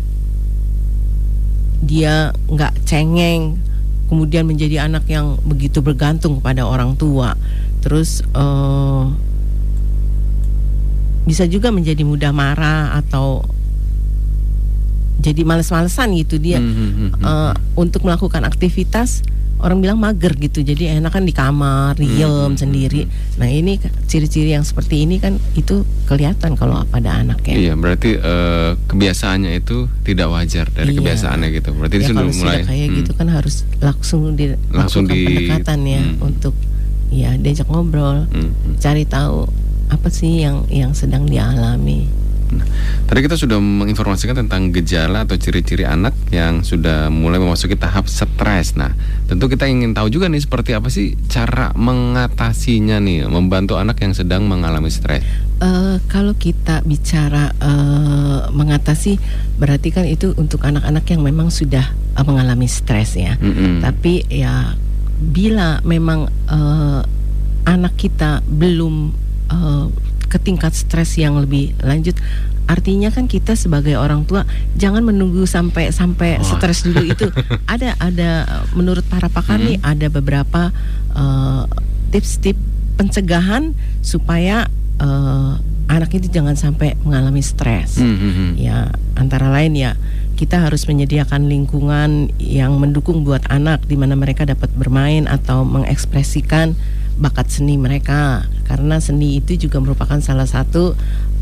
dia 1.83 2.31
nggak 2.47 2.87
cengeng, 2.87 3.59
kemudian 4.07 4.47
menjadi 4.47 4.87
anak 4.87 5.03
yang 5.11 5.35
begitu 5.43 5.83
bergantung 5.83 6.39
kepada 6.39 6.63
orang 6.63 6.95
tua. 6.95 7.35
Terus 7.83 8.23
uh, 8.35 9.11
bisa 11.27 11.45
juga 11.45 11.69
menjadi 11.69 12.01
mudah 12.07 12.33
marah 12.33 12.97
atau 12.97 13.45
jadi 15.19 15.41
males-malesan 15.43 16.15
gitu 16.15 16.39
dia 16.39 16.57
hmm, 16.57 16.73
hmm, 16.73 16.91
hmm, 16.95 17.11
uh, 17.21 17.53
untuk 17.75 18.07
melakukan 18.07 18.47
aktivitas 18.47 19.21
orang 19.59 19.83
bilang 19.83 19.99
mager 19.99 20.31
gitu 20.39 20.63
jadi 20.63 20.97
enak 20.97 21.11
kan 21.11 21.27
di 21.27 21.35
kamar 21.35 21.99
diem 21.99 22.55
hmm, 22.55 22.55
sendiri 22.55 23.03
nah 23.35 23.47
ini 23.51 23.75
ciri-ciri 24.07 24.55
yang 24.55 24.63
seperti 24.63 25.03
ini 25.03 25.19
kan 25.19 25.35
itu 25.59 25.83
kelihatan 26.07 26.55
kalau 26.55 26.79
pada 26.87 27.19
anak 27.19 27.43
ya 27.43 27.55
iya 27.59 27.73
berarti 27.75 28.15
uh, 28.15 28.79
kebiasaannya 28.87 29.59
itu 29.59 29.91
tidak 30.07 30.31
wajar 30.31 30.71
dari 30.71 30.95
iya. 30.95 30.97
kebiasaannya 31.03 31.47
gitu 31.59 31.69
berarti 31.75 31.95
ya, 31.99 32.07
sudah 32.07 32.25
mulai 32.31 32.59
kayak 32.63 32.87
hmm. 32.87 32.97
gitu 33.03 33.11
kan 33.19 33.27
harus 33.27 33.55
langsung 33.83 34.21
di 34.39 34.55
langsung 34.71 35.03
di 35.03 35.27
pendekatan 35.27 35.79
ya 35.83 36.01
hmm. 36.07 36.23
untuk 36.23 36.55
ya 37.11 37.35
diajak 37.35 37.67
ngobrol 37.67 38.31
hmm. 38.31 38.79
cari 38.79 39.03
tahu 39.03 39.43
apa 39.91 40.07
sih 40.07 40.45
yang 40.45 40.63
yang 40.71 40.95
sedang 40.95 41.27
dialami 41.27 42.07
Nah, 42.49 42.65
tadi 43.05 43.19
kita 43.21 43.37
sudah 43.37 43.61
menginformasikan 43.61 44.33
tentang 44.45 44.73
gejala 44.73 45.25
atau 45.25 45.37
ciri-ciri 45.37 45.85
anak 45.85 46.17
yang 46.33 46.65
sudah 46.65 47.13
mulai 47.13 47.37
memasuki 47.37 47.77
tahap 47.77 48.09
stres. 48.09 48.73
Nah, 48.73 48.93
tentu 49.29 49.45
kita 49.45 49.69
ingin 49.69 49.93
tahu 49.93 50.09
juga 50.09 50.25
nih 50.27 50.41
seperti 50.41 50.73
apa 50.73 50.89
sih 50.89 51.13
cara 51.29 51.69
mengatasinya 51.77 52.97
nih, 52.97 53.29
membantu 53.29 53.77
anak 53.77 54.01
yang 54.01 54.17
sedang 54.17 54.49
mengalami 54.49 54.89
stres. 54.89 55.21
Uh, 55.59 55.99
kalau 56.07 56.33
kita 56.33 56.81
bicara 56.87 57.51
uh, 57.59 58.47
mengatasi, 58.55 59.19
berarti 59.59 59.91
kan 59.91 60.07
itu 60.07 60.31
untuk 60.39 60.63
anak-anak 60.63 61.03
yang 61.11 61.21
memang 61.21 61.51
sudah 61.51 61.85
uh, 62.17 62.25
mengalami 62.25 62.65
stres 62.65 63.19
ya. 63.19 63.35
Mm 63.37 63.53
-hmm. 63.53 63.73
Tapi 63.83 64.13
ya 64.31 64.73
bila 65.19 65.83
memang 65.83 66.31
uh, 66.47 67.03
anak 67.67 67.93
kita 67.99 68.39
belum 68.47 69.11
uh, 69.51 69.85
ke 70.29 70.37
tingkat 70.37 70.77
stres 70.77 71.17
yang 71.17 71.35
lebih 71.41 71.73
lanjut 71.81 72.15
artinya 72.69 73.09
kan 73.09 73.25
kita 73.25 73.57
sebagai 73.57 73.97
orang 73.97 74.29
tua 74.29 74.45
jangan 74.77 75.01
menunggu 75.01 75.49
sampai 75.49 75.89
sampai 75.89 76.37
oh. 76.37 76.45
stres 76.45 76.85
dulu 76.85 77.01
itu 77.01 77.25
ada 77.73 77.97
ada 77.97 78.45
menurut 78.77 79.03
para 79.09 79.25
pakar 79.27 79.57
hmm. 79.57 79.65
nih 79.65 79.77
ada 79.81 80.07
beberapa 80.13 80.69
uh, 81.17 81.65
tips-tips 82.13 82.61
pencegahan 82.99 83.71
supaya 84.03 84.67
uh, 84.99 85.55
anak 85.87 86.11
itu 86.19 86.27
jangan 86.27 86.59
sampai 86.59 86.99
mengalami 87.07 87.39
stres 87.39 87.95
hmm, 87.95 88.17
hmm, 88.19 88.33
hmm. 88.35 88.51
ya 88.59 88.91
antara 89.15 89.47
lain 89.47 89.71
ya 89.79 89.95
kita 90.35 90.59
harus 90.59 90.83
menyediakan 90.83 91.47
lingkungan 91.47 92.27
yang 92.39 92.75
mendukung 92.75 93.23
buat 93.23 93.47
anak 93.47 93.87
di 93.87 93.95
mana 93.95 94.19
mereka 94.19 94.43
dapat 94.43 94.67
bermain 94.75 95.31
atau 95.31 95.63
mengekspresikan 95.63 96.75
bakat 97.19 97.47
seni 97.51 97.79
mereka 97.79 98.43
karena 98.69 99.01
seni 99.01 99.41
itu 99.41 99.57
juga 99.57 99.81
merupakan 99.81 100.21
salah 100.21 100.45
satu 100.45 100.93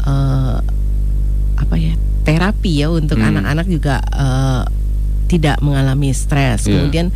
uh, 0.08 0.58
apa 1.60 1.76
ya 1.76 1.94
terapi 2.24 2.80
ya 2.80 2.88
untuk 2.88 3.20
hmm. 3.20 3.28
anak-anak 3.28 3.68
hmm. 3.68 3.76
juga 3.76 4.00
uh, 4.16 4.64
tidak 5.28 5.60
mengalami 5.60 6.16
stres 6.16 6.64
yeah. 6.64 6.80
kemudian 6.80 7.08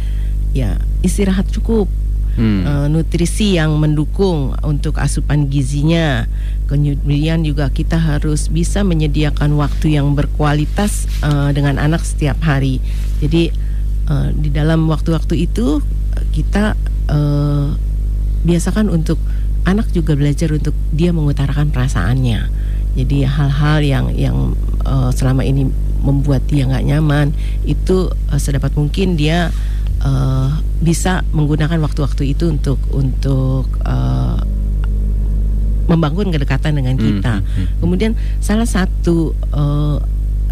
ya 0.51 0.75
istirahat 0.99 1.47
cukup 1.47 1.87
hmm. 2.35 2.61
uh, 2.67 2.87
nutrisi 2.91 3.55
yang 3.55 3.71
mendukung 3.79 4.51
untuk 4.67 4.99
asupan 4.99 5.47
gizinya 5.47 6.27
kemudian 6.67 7.47
juga 7.47 7.71
kita 7.71 7.95
harus 7.95 8.51
bisa 8.51 8.83
menyediakan 8.83 9.55
waktu 9.55 9.95
yang 9.95 10.11
berkualitas 10.11 11.07
uh, 11.23 11.55
dengan 11.55 11.79
anak 11.79 12.03
setiap 12.03 12.39
hari 12.43 12.83
jadi 13.23 13.55
uh, 14.11 14.27
di 14.35 14.51
dalam 14.51 14.87
waktu-waktu 14.91 15.47
itu 15.47 15.79
kita 16.35 16.75
uh, 17.11 17.75
biasakan 18.41 18.89
untuk 18.89 19.19
anak 19.65 19.93
juga 19.93 20.17
belajar 20.17 20.49
untuk 20.51 20.73
dia 20.93 21.13
mengutarakan 21.13 21.69
perasaannya. 21.69 22.49
Jadi 22.97 23.23
hal-hal 23.23 23.77
yang 23.85 24.05
yang 24.11 24.37
uh, 24.83 25.09
selama 25.15 25.47
ini 25.47 25.69
membuat 26.01 26.43
dia 26.49 26.65
nggak 26.65 26.85
nyaman 26.85 27.31
itu 27.63 28.09
uh, 28.09 28.39
sedapat 28.41 28.73
mungkin 28.73 29.15
dia 29.15 29.53
uh, 30.01 30.49
bisa 30.81 31.21
menggunakan 31.31 31.77
waktu-waktu 31.77 32.33
itu 32.33 32.49
untuk 32.49 32.81
untuk 32.91 33.69
uh, 33.85 34.41
membangun 35.87 36.31
kedekatan 36.31 36.79
dengan 36.79 36.95
hmm, 36.97 37.03
kita. 37.03 37.33
Hmm, 37.39 37.47
hmm. 37.47 37.67
Kemudian 37.83 38.11
salah 38.39 38.67
satu 38.67 39.37
uh, 39.53 39.99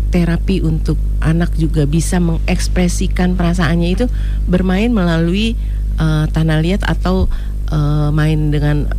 terapi 0.09 0.65
untuk 0.65 0.97
anak 1.21 1.53
juga 1.55 1.85
bisa 1.85 2.17
mengekspresikan 2.17 3.37
perasaannya 3.37 3.89
itu 3.93 4.05
bermain 4.49 4.89
melalui 4.89 5.53
uh, 6.01 6.25
tanah 6.29 6.59
liat 6.59 6.81
atau 6.83 7.29
uh, 7.71 8.09
main 8.13 8.49
dengan 8.53 8.89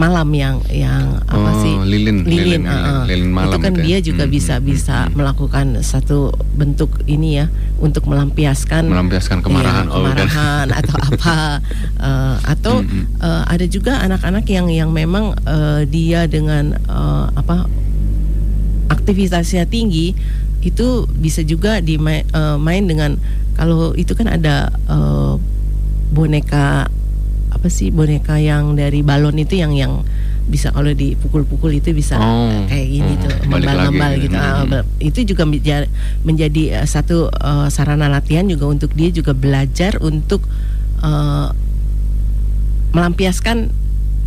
malam 0.00 0.32
yang 0.32 0.56
yang 0.72 1.20
apa 1.28 1.50
oh, 1.52 1.60
sih? 1.60 1.74
lilin 1.84 2.24
lilin, 2.24 2.62
lilin, 2.62 2.62
uh, 2.64 3.04
lilin 3.04 3.28
malam 3.28 3.52
itu 3.52 3.56
kan 3.60 3.72
itu 3.76 3.80
ya? 3.80 3.84
dia 3.84 3.98
juga 4.00 4.24
hmm, 4.24 4.32
bisa 4.32 4.54
hmm, 4.56 4.64
bisa 4.64 4.96
hmm. 4.96 5.12
melakukan 5.12 5.66
satu 5.84 6.32
bentuk 6.56 7.04
ini 7.04 7.44
ya 7.44 7.46
untuk 7.84 8.08
melampiaskan 8.08 8.88
melampiaskan 8.88 9.44
kemarahan 9.44 9.86
ya, 9.88 9.92
kemarahan 9.92 10.66
oh, 10.72 10.78
atau 10.80 10.96
apa. 10.96 11.36
Uh, 12.00 12.36
atau 12.48 12.74
hmm, 12.80 13.20
uh, 13.20 13.44
ada 13.44 13.66
juga 13.68 14.00
anak-anak 14.00 14.48
yang 14.48 14.72
yang 14.72 14.88
memang 14.88 15.36
uh, 15.44 15.84
dia 15.84 16.24
dengan 16.24 16.80
uh, 16.88 17.28
apa 17.36 17.68
aktivitasnya 18.88 19.68
tinggi 19.68 20.16
itu 20.60 21.08
bisa 21.12 21.44
juga 21.44 21.80
dimain 21.84 22.24
uh, 22.32 22.56
main 22.56 22.84
dengan 22.88 23.20
kalau 23.56 23.92
itu 23.96 24.16
kan 24.16 24.28
ada 24.28 24.72
uh, 24.88 25.36
boneka 26.12 26.88
apa 27.50 27.68
sih 27.68 27.90
boneka 27.90 28.38
yang 28.38 28.78
dari 28.78 29.02
balon 29.02 29.36
itu 29.36 29.58
yang 29.58 29.74
yang 29.74 30.06
bisa 30.50 30.74
kalau 30.74 30.90
dipukul-pukul 30.90 31.70
itu 31.70 31.94
bisa 31.94 32.18
oh, 32.18 32.66
kayak 32.66 32.86
gini 32.90 33.12
oh, 33.14 33.22
tuh 33.22 33.32
ngembal-ngembal 33.46 34.12
gitu. 34.18 34.36
Hmm. 34.36 34.66
Uh, 34.74 34.84
itu 34.98 35.20
juga 35.22 35.46
menjadi 36.26 36.82
uh, 36.82 36.86
satu 36.86 37.30
uh, 37.30 37.70
sarana 37.70 38.10
latihan 38.10 38.42
juga 38.50 38.66
untuk 38.66 38.90
dia 38.98 39.14
juga 39.14 39.30
belajar 39.30 40.02
untuk 40.02 40.42
uh, 41.06 41.54
melampiaskan 42.90 43.70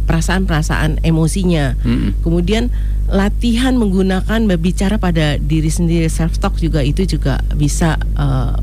perasaan-perasaan 0.07 1.03
emosinya. 1.03 1.75
Hmm. 1.83 2.15
Kemudian 2.23 2.71
latihan 3.11 3.75
menggunakan 3.75 4.47
berbicara 4.47 4.95
pada 4.95 5.35
diri 5.35 5.67
sendiri 5.67 6.07
self 6.07 6.39
talk 6.39 6.55
juga 6.59 6.79
itu 6.79 7.03
juga 7.03 7.43
bisa 7.55 7.99
uh, 8.15 8.55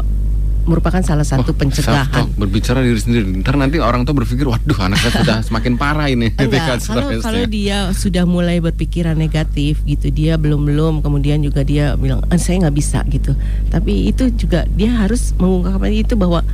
merupakan 0.65 1.01
salah 1.01 1.25
satu 1.25 1.53
oh, 1.53 1.57
pencegahan. 1.57 2.31
berbicara 2.37 2.85
diri 2.85 3.01
sendiri. 3.01 3.25
Ntar 3.41 3.57
nanti 3.57 3.81
orang 3.81 4.05
tua 4.05 4.17
berpikir, 4.17 4.47
waduh 4.49 4.79
anak 4.81 5.01
saya 5.01 5.13
sudah 5.23 5.37
semakin 5.49 5.75
parah 5.81 6.09
ini. 6.09 6.33
Enggak, 6.37 6.81
kalau 6.85 7.09
kalau 7.21 7.45
dia 7.49 7.93
sudah 7.93 8.25
mulai 8.25 8.61
berpikiran 8.63 9.17
negatif 9.17 9.81
gitu, 9.85 10.09
dia 10.13 10.37
belum 10.37 10.67
belum, 10.69 10.95
kemudian 11.01 11.41
juga 11.41 11.65
dia 11.65 11.97
bilang, 11.97 12.25
ah, 12.29 12.41
saya 12.41 12.69
nggak 12.69 12.77
bisa 12.77 13.03
gitu. 13.09 13.33
Tapi 13.73 14.11
itu 14.13 14.29
juga 14.35 14.65
dia 14.73 14.93
harus 14.95 15.33
mengungkapkan 15.37 15.93
itu 15.93 16.15
bahwa 16.15 16.45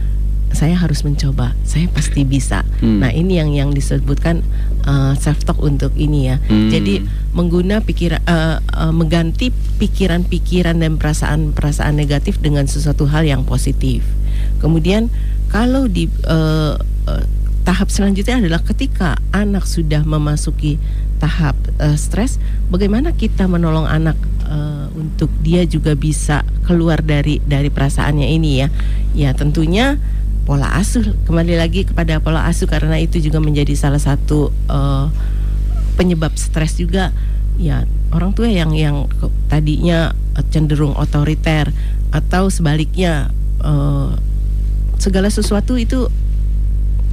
saya 0.57 0.73
harus 0.81 1.05
mencoba, 1.05 1.53
saya 1.69 1.85
pasti 1.93 2.25
bisa. 2.25 2.65
Hmm. 2.81 3.05
Nah 3.05 3.13
ini 3.13 3.37
yang 3.37 3.53
yang 3.53 3.71
disebutkan 3.77 4.41
uh, 4.89 5.13
self 5.13 5.45
talk 5.45 5.61
untuk 5.61 5.93
ini 6.01 6.33
ya. 6.33 6.41
Hmm. 6.49 6.73
Jadi 6.73 7.05
mengguna 7.37 7.85
pikiran, 7.85 8.25
uh, 8.25 8.65
uh, 8.73 8.93
mengganti 8.97 9.53
pikiran-pikiran 9.53 10.81
dan 10.81 10.97
perasaan-perasaan 10.97 11.93
negatif 11.93 12.41
dengan 12.41 12.65
sesuatu 12.65 13.05
hal 13.05 13.29
yang 13.29 13.45
positif. 13.45 14.01
Kemudian 14.57 15.13
kalau 15.53 15.93
di 15.93 16.09
uh, 16.25 16.81
uh, 16.81 17.25
tahap 17.69 17.93
selanjutnya 17.93 18.41
adalah 18.41 18.65
ketika 18.65 19.21
anak 19.37 19.69
sudah 19.69 20.09
memasuki 20.09 20.81
tahap 21.21 21.53
uh, 21.77 22.01
stres, 22.01 22.41
bagaimana 22.73 23.13
kita 23.13 23.45
menolong 23.45 23.85
anak 23.85 24.17
uh, 24.49 24.89
untuk 24.97 25.29
dia 25.45 25.69
juga 25.69 25.93
bisa 25.93 26.41
keluar 26.65 27.05
dari 27.05 27.45
dari 27.45 27.69
perasaannya 27.69 28.29
ini 28.33 28.51
ya. 28.65 28.69
Ya 29.13 29.31
tentunya 29.37 30.01
pola 30.47 30.79
asuh. 30.79 31.03
Kembali 31.27 31.59
lagi 31.59 31.83
kepada 31.83 32.23
pola 32.23 32.47
asuh 32.47 32.71
karena 32.71 33.03
itu 33.03 33.19
juga 33.19 33.43
menjadi 33.43 33.75
salah 33.75 33.99
satu 33.99 34.55
uh, 34.71 35.11
penyebab 35.99 36.31
stres 36.39 36.79
juga. 36.79 37.11
Ya 37.59 37.83
orang 38.15 38.31
tua 38.31 38.47
yang 38.47 38.71
yang 38.73 39.11
tadinya 39.51 40.15
cenderung 40.55 40.95
otoriter 40.95 41.75
atau 42.15 42.47
sebaliknya 42.47 43.35
uh, 43.67 44.15
segala 45.03 45.27
sesuatu 45.29 45.75
itu 45.75 46.07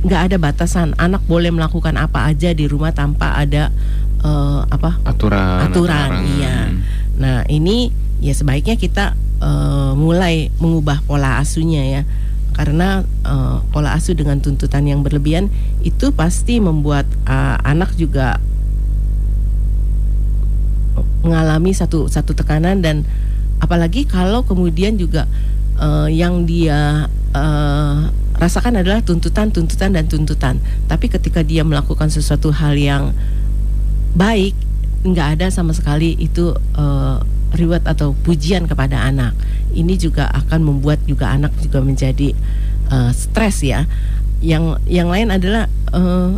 nggak 0.06 0.22
ada 0.30 0.38
batasan. 0.38 0.94
Anak 1.02 1.26
boleh 1.26 1.50
melakukan 1.50 1.98
apa 1.98 2.30
aja 2.30 2.54
di 2.54 2.70
rumah 2.70 2.94
tanpa 2.94 3.34
ada 3.34 3.74
uh, 4.22 4.62
apa? 4.70 5.02
Aturan 5.10 5.74
aturan 5.74 6.10
iya. 6.38 6.70
Nah 7.18 7.50
ini 7.50 7.90
ya 8.22 8.38
sebaiknya 8.38 8.78
kita 8.78 9.18
uh, 9.42 9.98
mulai 9.98 10.54
mengubah 10.62 11.02
pola 11.04 11.42
asuhnya 11.42 11.82
ya 11.82 12.04
karena 12.54 13.02
uh, 13.26 13.66
pola 13.74 13.98
asuh 13.98 14.14
dengan 14.14 14.40
tuntutan 14.40 14.86
yang 14.86 15.02
berlebihan 15.02 15.50
itu 15.82 16.14
pasti 16.14 16.62
membuat 16.62 17.10
uh, 17.26 17.58
anak 17.66 17.98
juga 17.98 18.38
mengalami 21.24 21.72
satu 21.72 22.06
satu 22.12 22.36
tekanan 22.36 22.84
dan 22.84 23.08
apalagi 23.64 24.04
kalau 24.04 24.44
kemudian 24.44 25.00
juga 25.00 25.26
uh, 25.80 26.12
yang 26.12 26.44
dia 26.44 27.08
uh, 27.34 27.98
rasakan 28.38 28.84
adalah 28.84 29.00
tuntutan 29.02 29.50
tuntutan 29.50 29.96
dan 29.96 30.06
tuntutan. 30.06 30.60
Tapi 30.92 31.08
ketika 31.08 31.42
dia 31.42 31.64
melakukan 31.64 32.12
sesuatu 32.12 32.52
hal 32.52 32.76
yang 32.76 33.16
baik 34.14 34.54
nggak 35.04 35.40
ada 35.40 35.48
sama 35.52 35.76
sekali 35.76 36.16
itu 36.16 36.56
uh, 36.76 37.20
reward 37.56 37.86
atau 37.86 38.18
pujian 38.26 38.66
kepada 38.66 39.02
anak. 39.06 39.34
Ini 39.74 39.98
juga 39.98 40.30
akan 40.30 40.62
membuat 40.62 41.02
juga 41.06 41.34
anak 41.34 41.54
juga 41.62 41.82
menjadi 41.82 42.34
uh, 42.90 43.10
stres 43.14 43.62
ya. 43.66 43.86
Yang 44.44 44.82
yang 44.90 45.08
lain 45.10 45.32
adalah 45.32 45.72
uh, 45.96 46.36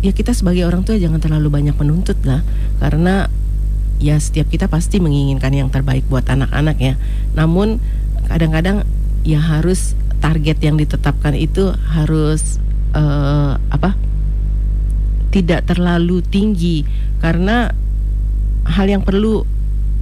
ya 0.00 0.14
kita 0.14 0.30
sebagai 0.32 0.64
orang 0.64 0.86
tua 0.86 0.94
jangan 0.96 1.18
terlalu 1.18 1.50
banyak 1.50 1.74
menuntut 1.74 2.16
lah 2.22 2.46
karena 2.78 3.26
ya 3.98 4.14
setiap 4.14 4.46
kita 4.46 4.70
pasti 4.70 5.02
menginginkan 5.02 5.50
yang 5.50 5.68
terbaik 5.68 6.06
buat 6.06 6.24
anak-anak 6.30 6.76
ya. 6.78 6.94
Namun 7.34 7.82
kadang-kadang 8.30 8.86
ya 9.26 9.42
harus 9.42 9.98
target 10.22 10.62
yang 10.62 10.78
ditetapkan 10.78 11.34
itu 11.34 11.74
harus 11.94 12.62
uh, 12.94 13.58
apa? 13.70 13.98
tidak 15.28 15.68
terlalu 15.68 16.24
tinggi 16.24 16.88
karena 17.20 17.76
hal 18.64 18.88
yang 18.88 19.04
perlu 19.04 19.44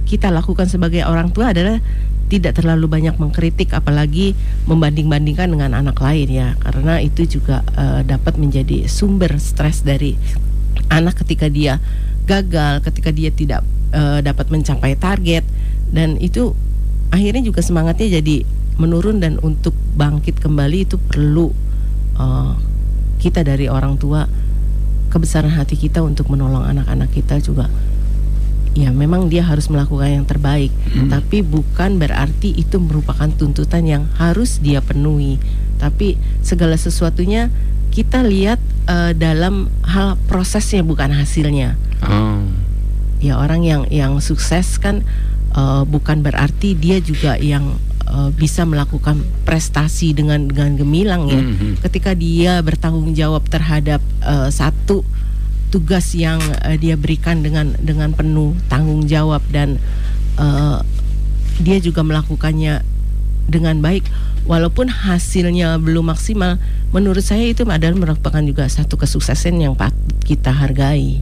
kita 0.07 0.31
lakukan 0.31 0.71
sebagai 0.71 1.03
orang 1.03 1.35
tua 1.35 1.51
adalah 1.51 1.83
tidak 2.27 2.59
terlalu 2.59 2.91
banyak 2.91 3.15
mengkritik 3.15 3.71
apalagi 3.71 4.35
membanding-bandingkan 4.67 5.47
dengan 5.47 5.75
anak 5.75 5.99
lain 5.99 6.27
ya. 6.27 6.47
Karena 6.59 6.99
itu 6.99 7.27
juga 7.27 7.63
uh, 7.75 8.03
dapat 8.03 8.35
menjadi 8.39 8.87
sumber 8.87 9.35
stres 9.39 9.83
dari 9.83 10.15
anak 10.87 11.23
ketika 11.23 11.51
dia 11.51 11.79
gagal 12.27 12.83
ketika 12.83 13.11
dia 13.11 13.31
tidak 13.31 13.63
uh, 13.95 14.19
dapat 14.19 14.47
mencapai 14.51 14.95
target. 14.99 15.43
Dan 15.87 16.19
itu 16.19 16.51
akhirnya 17.11 17.43
juga 17.47 17.63
semangatnya 17.63 18.19
jadi 18.19 18.43
menurun 18.75 19.23
dan 19.23 19.39
untuk 19.39 19.73
bangkit 19.95 20.43
kembali 20.43 20.83
itu 20.83 20.99
perlu 20.99 21.55
uh, 22.19 22.53
kita 23.17 23.41
dari 23.41 23.71
orang 23.71 23.95
tua 23.95 24.27
kebesaran 25.07 25.55
hati 25.55 25.79
kita 25.79 26.03
untuk 26.03 26.29
menolong 26.29 26.67
anak-anak 26.67 27.09
kita 27.15 27.39
juga 27.41 27.71
ya 28.77 28.93
memang 28.93 29.25
dia 29.25 29.41
harus 29.41 29.73
melakukan 29.73 30.21
yang 30.21 30.25
terbaik, 30.29 30.69
hmm. 30.69 31.09
tapi 31.09 31.41
bukan 31.41 31.97
berarti 31.97 32.53
itu 32.53 32.77
merupakan 32.77 33.25
tuntutan 33.33 33.81
yang 33.89 34.03
harus 34.21 34.61
dia 34.61 34.85
penuhi. 34.85 35.41
Tapi 35.81 36.21
segala 36.45 36.77
sesuatunya 36.77 37.49
kita 37.89 38.21
lihat 38.21 38.61
uh, 38.85 39.17
dalam 39.17 39.73
hal 39.81 40.13
prosesnya 40.29 40.85
bukan 40.85 41.09
hasilnya. 41.09 41.73
Oh. 42.05 42.45
Ya 43.17 43.41
orang 43.41 43.65
yang 43.65 43.89
yang 43.89 44.21
sukses 44.21 44.77
kan 44.77 45.01
uh, 45.57 45.81
bukan 45.81 46.21
berarti 46.21 46.77
dia 46.77 47.01
juga 47.01 47.33
yang 47.41 47.81
uh, 48.05 48.29
bisa 48.29 48.61
melakukan 48.61 49.25
prestasi 49.41 50.13
dengan 50.13 50.45
dengan 50.45 50.77
gemilang 50.77 51.25
ya. 51.25 51.41
Mm 51.41 51.53
-hmm. 51.57 51.71
Ketika 51.81 52.13
dia 52.13 52.61
bertanggung 52.61 53.17
jawab 53.17 53.41
terhadap 53.49 54.05
uh, 54.21 54.53
satu 54.53 55.01
tugas 55.67 56.15
yang 56.15 56.39
uh, 56.63 56.75
dia 56.79 56.95
berikan 56.95 57.43
dengan 57.43 57.75
dengan 57.79 58.15
penuh 58.15 58.55
tanggung 58.71 59.03
jawab 59.05 59.43
dan 59.51 59.79
uh, 60.39 60.79
dia 61.59 61.77
juga 61.81 62.05
melakukannya 62.05 62.85
dengan 63.47 63.79
baik 63.79 64.07
walaupun 64.47 64.87
hasilnya 64.87 65.75
belum 65.81 66.11
maksimal 66.11 66.55
menurut 66.95 67.23
saya 67.23 67.51
itu 67.51 67.67
adalah 67.67 67.95
merupakan 67.95 68.39
juga 68.43 68.67
satu 68.71 68.95
kesuksesan 68.95 69.59
yang 69.59 69.75
patut 69.75 70.15
kita 70.23 70.51
hargai. 70.51 71.19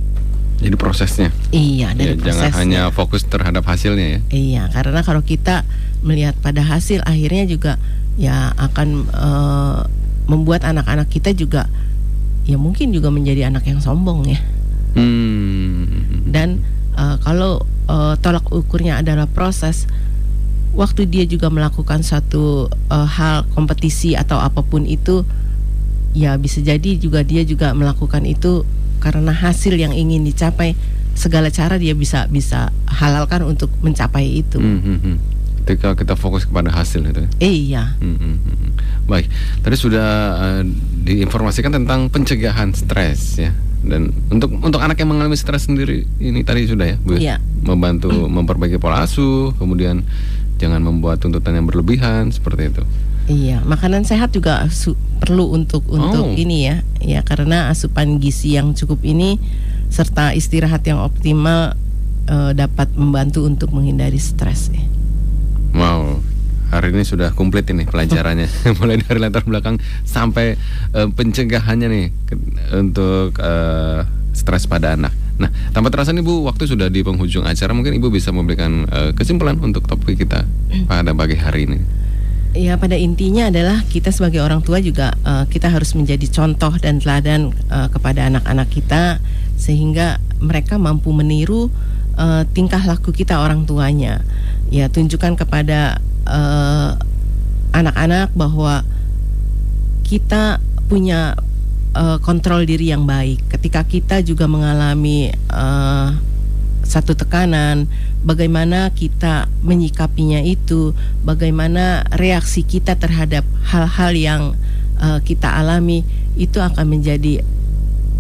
Jadi 0.55 0.75
prosesnya. 0.79 1.29
Iya, 1.51 1.91
dari 1.93 2.15
ya, 2.15 2.21
prosesnya. 2.21 2.49
Jangan 2.49 2.61
hanya 2.63 2.81
fokus 2.89 3.27
terhadap 3.27 3.67
hasilnya 3.67 4.07
ya. 4.07 4.19
Iya, 4.31 4.63
karena 4.71 5.03
kalau 5.03 5.19
kita 5.19 5.67
melihat 5.99 6.37
pada 6.39 6.63
hasil 6.63 7.03
akhirnya 7.03 7.43
juga 7.49 7.81
ya 8.15 8.55
akan 8.55 8.87
uh, 9.11 9.79
membuat 10.25 10.63
anak-anak 10.63 11.11
kita 11.11 11.35
juga 11.35 11.67
ya 12.45 12.57
mungkin 12.61 12.93
juga 12.93 13.09
menjadi 13.09 13.49
anak 13.49 13.65
yang 13.65 13.81
sombong 13.81 14.29
ya. 14.29 14.39
Hmm. 14.95 16.29
Dan 16.29 16.63
uh, 16.95 17.19
kalau 17.19 17.65
uh, 17.89 18.15
tolak 18.21 18.47
ukurnya 18.53 19.01
adalah 19.01 19.27
proses, 19.27 19.89
waktu 20.77 21.09
dia 21.09 21.25
juga 21.27 21.51
melakukan 21.51 22.05
satu 22.05 22.71
uh, 22.71 23.07
hal 23.09 23.43
kompetisi 23.51 24.15
atau 24.15 24.39
apa 24.39 24.61
pun 24.63 24.87
itu, 24.87 25.25
ya 26.15 26.39
bisa 26.39 26.63
jadi 26.63 26.95
juga 26.95 27.25
dia 27.25 27.43
juga 27.43 27.75
melakukan 27.75 28.23
itu 28.23 28.63
karena 29.03 29.33
hasil 29.33 29.75
yang 29.75 29.91
ingin 29.91 30.23
dicapai. 30.23 30.77
Segala 31.15 31.47
cara 31.47 31.79
dia 31.79 31.95
bisa 31.95 32.27
bisa 32.27 32.75
halalkan 32.91 33.47
untuk 33.47 33.71
mencapai 33.79 34.43
itu. 34.43 34.59
Hmm, 34.59 34.79
hmm, 34.83 34.99
hmm 34.99 35.17
ketika 35.65 35.97
kita 35.97 36.13
fokus 36.13 36.45
kepada 36.45 36.69
hasil 36.69 37.01
itu. 37.01 37.25
Iya. 37.41 37.97
Hmm, 37.97 38.21
hmm, 38.21 38.37
hmm. 38.45 38.71
Baik, 39.09 39.25
tadi 39.65 39.73
sudah 39.73 40.07
uh, 40.37 40.61
diinformasikan 41.01 41.73
tentang 41.73 42.13
pencegahan 42.13 42.69
stres 42.77 43.41
ya. 43.41 43.49
Dan 43.81 44.13
untuk 44.29 44.53
untuk 44.61 44.77
anak 44.77 45.01
yang 45.01 45.09
mengalami 45.13 45.33
stres 45.33 45.65
sendiri 45.65 46.05
ini 46.21 46.45
tadi 46.45 46.69
sudah 46.69 46.85
ya, 46.93 46.97
Bu. 47.01 47.17
Iya. 47.17 47.41
Membantu 47.65 48.13
memperbaiki 48.13 48.77
pola 48.77 49.09
asuh, 49.09 49.57
kemudian 49.57 50.05
jangan 50.61 50.85
membuat 50.85 51.25
tuntutan 51.25 51.57
yang 51.57 51.65
berlebihan 51.65 52.29
seperti 52.29 52.69
itu. 52.69 52.83
Iya, 53.25 53.65
makanan 53.65 54.05
sehat 54.05 54.37
juga 54.37 54.69
perlu 55.17 55.49
untuk 55.49 55.81
untuk 55.89 56.29
oh. 56.29 56.37
ini 56.37 56.69
ya. 56.69 56.75
Ya, 57.01 57.19
karena 57.25 57.73
asupan 57.73 58.21
gizi 58.21 58.53
yang 58.53 58.77
cukup 58.77 59.01
ini 59.01 59.41
serta 59.89 60.37
istirahat 60.37 60.85
yang 60.85 61.01
optimal 61.01 61.73
uh, 62.29 62.51
dapat 62.53 62.93
membantu 62.93 63.45
untuk 63.49 63.73
menghindari 63.73 64.21
stres 64.21 64.69
ya. 64.69 64.81
Wow, 65.75 66.23
hari 66.71 66.95
ini 66.95 67.03
sudah 67.03 67.35
komplit 67.35 67.67
ini 67.67 67.83
pelajarannya, 67.83 68.47
mulai 68.79 68.95
dari 68.95 69.19
latar 69.19 69.43
belakang 69.43 69.75
sampai 70.07 70.55
uh, 70.95 71.11
pencegahannya 71.11 71.87
nih 71.91 72.05
ke, 72.23 72.33
untuk 72.79 73.35
uh, 73.43 74.07
stres 74.31 74.71
pada 74.71 74.95
anak. 74.95 75.11
Nah, 75.35 75.51
tanpa 75.75 75.91
terasa 75.91 76.15
nih 76.15 76.23
Bu, 76.23 76.47
waktu 76.47 76.63
sudah 76.63 76.87
di 76.87 77.03
penghujung 77.03 77.43
acara, 77.43 77.75
mungkin 77.75 77.91
Ibu 77.99 78.07
bisa 78.07 78.31
memberikan 78.31 78.87
uh, 78.87 79.11
kesimpulan 79.11 79.59
untuk 79.59 79.83
topik 79.83 80.15
kita 80.15 80.47
pada 80.87 81.11
pagi 81.11 81.35
hari 81.35 81.67
ini. 81.67 81.79
Ya, 82.55 82.79
pada 82.79 82.95
intinya 82.95 83.51
adalah 83.51 83.83
kita 83.91 84.15
sebagai 84.15 84.39
orang 84.39 84.63
tua 84.63 84.79
juga 84.79 85.11
uh, 85.27 85.43
kita 85.43 85.67
harus 85.67 85.91
menjadi 85.91 86.23
contoh 86.31 86.71
dan 86.79 87.03
teladan 87.03 87.51
uh, 87.67 87.91
kepada 87.91 88.31
anak-anak 88.31 88.71
kita 88.71 89.19
sehingga 89.59 90.23
mereka 90.39 90.79
mampu 90.79 91.11
meniru 91.11 91.67
uh, 92.15 92.47
tingkah 92.55 92.79
laku 92.87 93.11
kita 93.11 93.43
orang 93.43 93.67
tuanya 93.67 94.23
ya 94.73 94.89
tunjukkan 94.89 95.37
kepada 95.37 96.01
eh, 96.25 96.91
anak-anak 97.75 98.31
bahwa 98.33 98.87
kita 100.05 100.63
punya 100.85 101.33
uh, 101.97 102.17
kontrol 102.21 102.63
diri 102.63 102.91
yang 102.93 103.03
baik. 103.03 103.47
Ketika 103.49 103.81
kita 103.83 104.21
juga 104.21 104.45
mengalami 104.45 105.33
uh, 105.49 106.13
satu 106.85 107.17
tekanan, 107.17 107.89
bagaimana 108.21 108.93
kita 108.93 109.49
menyikapinya 109.65 110.39
itu, 110.45 110.93
bagaimana 111.25 112.05
reaksi 112.13 112.61
kita 112.61 112.93
terhadap 112.95 113.43
hal-hal 113.65 114.13
yang 114.13 114.41
uh, 115.01 115.19
kita 115.25 115.49
alami 115.49 116.05
itu 116.37 116.61
akan 116.61 116.85
menjadi 116.85 117.41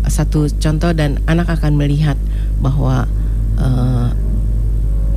satu 0.09 0.49
contoh 0.57 0.91
dan 0.93 1.21
anak 1.29 1.49
akan 1.53 1.77
melihat 1.77 2.17
bahwa 2.61 3.05
uh, 3.61 4.09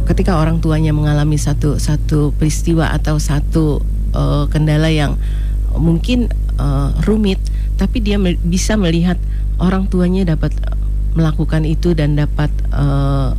ketika 0.08 0.40
orang 0.40 0.64
tuanya 0.64 0.96
mengalami 0.96 1.36
satu 1.36 1.76
satu 1.76 2.32
peristiwa 2.32 2.88
atau 2.96 3.20
satu 3.20 3.84
uh, 4.16 4.48
kendala 4.48 4.88
yang 4.88 5.20
mungkin 5.76 6.32
uh, 6.56 6.96
rumit, 7.04 7.36
tapi 7.76 8.00
dia 8.00 8.16
me 8.16 8.40
bisa 8.40 8.74
melihat 8.80 9.20
orang 9.60 9.86
tuanya 9.92 10.24
dapat 10.24 10.56
melakukan 11.12 11.68
itu 11.68 11.92
dan 11.92 12.16
dapat 12.16 12.48
uh, 12.72 13.36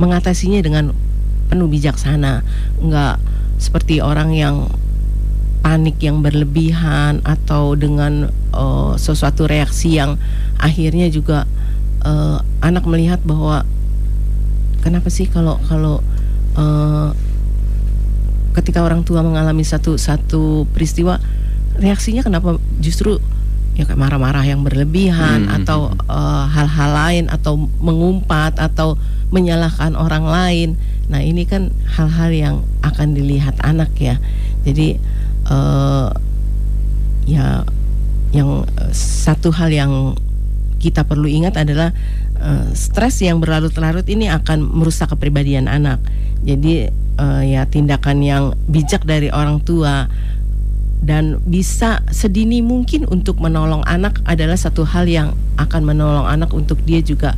mengatasinya 0.00 0.64
dengan 0.64 0.96
penuh 1.52 1.68
bijaksana, 1.68 2.40
enggak 2.80 3.20
seperti 3.60 4.00
orang 4.00 4.32
yang 4.32 4.72
panik 5.60 6.00
yang 6.00 6.24
berlebihan 6.24 7.20
atau 7.20 7.76
dengan 7.76 8.32
uh, 8.56 8.96
sesuatu 8.96 9.44
reaksi 9.44 10.00
yang 10.00 10.16
akhirnya 10.56 11.12
juga 11.12 11.44
uh, 12.00 12.40
anak 12.64 12.88
melihat 12.88 13.20
bahwa 13.28 13.68
kenapa 14.80 15.08
sih 15.12 15.28
kalau 15.28 15.60
kalau 15.68 16.04
uh, 16.56 17.12
ketika 18.56 18.82
orang 18.82 19.06
tua 19.06 19.22
mengalami 19.22 19.62
satu 19.62 19.94
satu 19.94 20.66
peristiwa 20.74 21.22
reaksinya 21.78 22.26
kenapa 22.26 22.58
justru 22.82 23.22
ya 23.78 23.86
kayak 23.86 23.96
marah-marah 23.96 24.44
yang 24.44 24.66
berlebihan 24.66 25.46
hmm. 25.46 25.56
atau 25.62 25.94
hal-hal 26.50 26.90
uh, 26.90 26.96
lain 27.06 27.24
atau 27.30 27.56
mengumpat 27.80 28.58
atau 28.58 28.98
menyalahkan 29.30 29.94
orang 29.94 30.26
lain. 30.26 30.68
Nah 31.06 31.22
ini 31.22 31.46
kan 31.46 31.70
hal-hal 31.86 32.30
yang 32.34 32.56
akan 32.82 33.14
dilihat 33.14 33.56
anak 33.62 33.94
ya. 33.96 34.18
Jadi 34.66 34.98
uh, 35.48 36.10
ya 37.24 37.62
yang 38.34 38.66
satu 38.92 39.54
hal 39.54 39.70
yang 39.70 40.18
kita 40.82 41.06
perlu 41.06 41.30
ingat 41.30 41.56
adalah 41.56 41.94
uh, 42.40 42.72
stres 42.72 43.20
yang 43.22 43.38
berlarut-larut 43.38 44.04
ini 44.08 44.26
akan 44.32 44.64
merusak 44.64 45.12
kepribadian 45.12 45.68
anak. 45.68 46.00
Jadi 46.40 46.88
uh, 47.20 47.42
ya 47.44 47.68
tindakan 47.68 48.24
yang 48.24 48.44
bijak 48.66 49.04
dari 49.04 49.28
orang 49.28 49.60
tua 49.60 50.08
dan 51.00 51.40
bisa 51.48 52.04
sedini 52.12 52.60
mungkin 52.60 53.08
untuk 53.08 53.40
menolong 53.40 53.80
anak 53.88 54.20
adalah 54.28 54.56
satu 54.56 54.84
hal 54.84 55.08
yang 55.08 55.32
akan 55.56 55.84
menolong 55.84 56.28
anak 56.28 56.52
untuk 56.52 56.76
dia 56.84 57.00
juga 57.00 57.32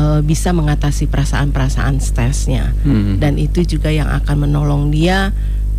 uh, 0.00 0.24
bisa 0.24 0.56
mengatasi 0.56 1.12
perasaan-perasaan 1.12 2.00
stresnya 2.00 2.72
hmm. 2.84 3.20
dan 3.20 3.36
itu 3.36 3.68
juga 3.68 3.92
yang 3.92 4.08
akan 4.08 4.48
menolong 4.48 4.88
dia 4.88 5.28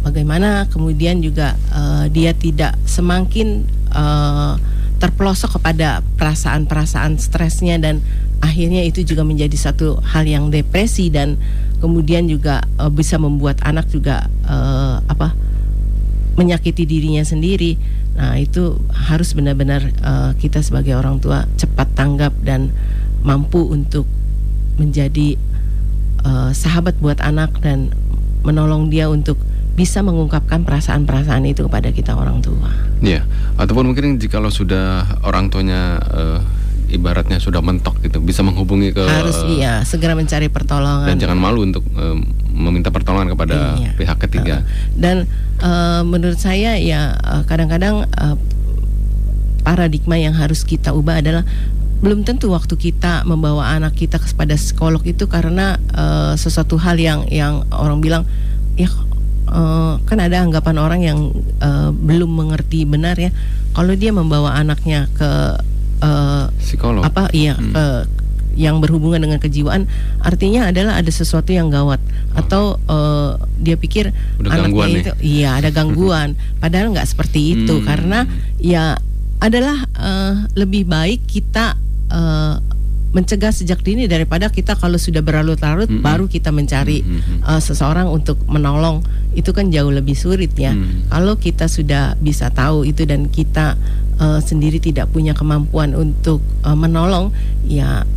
bagaimana 0.06 0.70
kemudian 0.70 1.26
juga 1.26 1.58
uh, 1.74 2.06
dia 2.06 2.38
tidak 2.38 2.78
semakin 2.86 3.66
uh, 3.90 4.62
terpelosok 5.02 5.60
kepada 5.60 6.06
perasaan-perasaan 6.16 7.18
stresnya 7.18 7.82
dan 7.82 8.00
akhirnya 8.44 8.84
itu 8.84 9.08
juga 9.08 9.24
menjadi 9.24 9.56
satu 9.56 10.04
hal 10.04 10.28
yang 10.28 10.52
depresi 10.52 11.08
dan 11.08 11.40
kemudian 11.80 12.28
juga 12.28 12.60
uh, 12.76 12.92
bisa 12.92 13.16
membuat 13.16 13.64
anak 13.64 13.88
juga 13.88 14.28
uh, 14.44 15.00
apa 15.08 15.32
menyakiti 16.36 16.84
dirinya 16.84 17.24
sendiri. 17.24 17.80
Nah, 18.14 18.38
itu 18.38 18.78
harus 18.94 19.34
benar-benar 19.34 19.82
uh, 20.04 20.32
kita 20.38 20.60
sebagai 20.60 20.94
orang 20.94 21.24
tua 21.24 21.48
cepat 21.56 21.96
tanggap 21.96 22.36
dan 22.44 22.70
mampu 23.24 23.64
untuk 23.64 24.06
menjadi 24.78 25.40
uh, 26.28 26.52
sahabat 26.52 27.00
buat 27.00 27.24
anak 27.24 27.64
dan 27.64 27.96
menolong 28.44 28.92
dia 28.92 29.08
untuk 29.08 29.40
bisa 29.74 30.06
mengungkapkan 30.06 30.62
perasaan-perasaan 30.62 31.50
itu 31.50 31.66
kepada 31.66 31.90
kita 31.90 32.14
orang 32.14 32.44
tua. 32.46 32.70
Iya, 33.02 33.26
ataupun 33.58 33.90
mungkin 33.90 34.22
jika 34.22 34.38
lo 34.38 34.54
sudah 34.54 35.18
orang 35.26 35.50
tuanya 35.50 35.98
uh, 36.14 36.40
ibaratnya 36.94 37.42
sudah 37.42 37.60
mentok 37.60 37.98
gitu, 38.06 38.22
bisa 38.22 38.46
menghubungi 38.46 38.94
ke 38.94 39.02
harus 39.02 39.42
iya 39.50 39.82
segera 39.82 40.14
mencari 40.14 40.48
pertolongan 40.48 41.10
dan 41.10 41.18
jangan 41.18 41.38
malu 41.42 41.66
untuk 41.66 41.82
uh, 41.98 42.16
meminta 42.54 42.94
pertolongan 42.94 43.34
kepada 43.34 43.82
iya. 43.82 43.92
pihak 43.98 44.18
ketiga. 44.30 44.62
Uh, 44.62 44.94
dan 44.94 45.16
uh, 45.66 46.06
menurut 46.06 46.38
saya 46.38 46.78
ya 46.78 47.18
kadang-kadang 47.50 48.06
uh, 48.06 48.38
paradigma 49.66 50.20
yang 50.20 50.38
harus 50.38 50.62
kita 50.62 50.94
ubah 50.94 51.24
adalah 51.24 51.44
belum 52.04 52.28
tentu 52.28 52.52
waktu 52.52 52.76
kita 52.76 53.24
membawa 53.24 53.80
anak 53.80 53.96
kita 53.96 54.20
kepada 54.20 54.60
psikolog 54.60 55.00
itu 55.08 55.24
karena 55.32 55.80
uh, 55.96 56.36
sesuatu 56.36 56.76
hal 56.76 57.00
yang 57.00 57.24
yang 57.32 57.64
orang 57.72 58.04
bilang 58.04 58.24
ya 58.76 58.92
uh, 59.48 59.96
kan 60.04 60.20
ada 60.20 60.44
anggapan 60.44 60.76
orang 60.84 61.00
yang 61.00 61.20
uh, 61.64 61.96
belum 61.96 62.28
mengerti 62.28 62.84
benar 62.84 63.16
ya 63.16 63.32
kalau 63.72 63.96
dia 63.96 64.12
membawa 64.12 64.52
anaknya 64.60 65.08
ke 65.16 65.32
uh, 66.04 66.46
psikolog 66.60 67.02
apa 67.08 67.32
iya 67.32 67.56
hmm. 67.56 67.72
ke 67.72 67.86
yang 68.54 68.78
berhubungan 68.78 69.18
dengan 69.18 69.42
kejiwaan 69.42 69.90
artinya 70.22 70.70
adalah 70.70 71.02
ada 71.02 71.10
sesuatu 71.10 71.50
yang 71.50 71.74
gawat 71.74 71.98
oh. 71.98 72.38
atau 72.38 72.64
uh, 72.86 73.42
dia 73.58 73.74
pikir 73.82 74.14
Udah 74.38 74.54
anaknya 74.54 74.86
itu 74.94 75.14
nih. 75.18 75.26
iya 75.26 75.50
ada 75.58 75.74
gangguan 75.74 76.38
padahal 76.62 76.94
nggak 76.94 77.10
seperti 77.10 77.58
itu 77.58 77.82
hmm. 77.82 77.86
karena 77.90 78.30
ya 78.62 79.02
adalah 79.42 79.76
uh, 79.98 80.46
lebih 80.54 80.86
baik 80.86 81.26
kita 81.26 81.76
uh, 82.14 82.62
mencegah 83.14 83.54
sejak 83.54 83.86
dini 83.86 84.10
daripada 84.10 84.50
kita 84.50 84.74
kalau 84.74 84.98
sudah 84.98 85.22
berlarut-larut 85.22 85.86
mm 85.86 86.02
-hmm. 86.02 86.06
baru 86.06 86.26
kita 86.26 86.50
mencari 86.50 87.06
mm 87.06 87.10
-hmm. 87.14 87.38
uh, 87.46 87.62
seseorang 87.62 88.10
untuk 88.10 88.42
menolong 88.50 89.06
itu 89.38 89.54
kan 89.54 89.70
jauh 89.70 89.94
lebih 89.94 90.18
sulit 90.18 90.54
ya. 90.58 90.74
Mm. 90.74 91.14
Kalau 91.14 91.38
kita 91.38 91.70
sudah 91.70 92.18
bisa 92.18 92.50
tahu 92.50 92.86
itu 92.90 93.06
dan 93.06 93.30
kita 93.30 93.78
uh, 94.24 94.40
sendiri 94.40 94.80
tidak 94.80 95.12
punya 95.12 95.36
kemampuan 95.36 95.92
untuk 95.92 96.40
uh, 96.64 96.78
menolong, 96.80 97.36
ya 97.68 98.08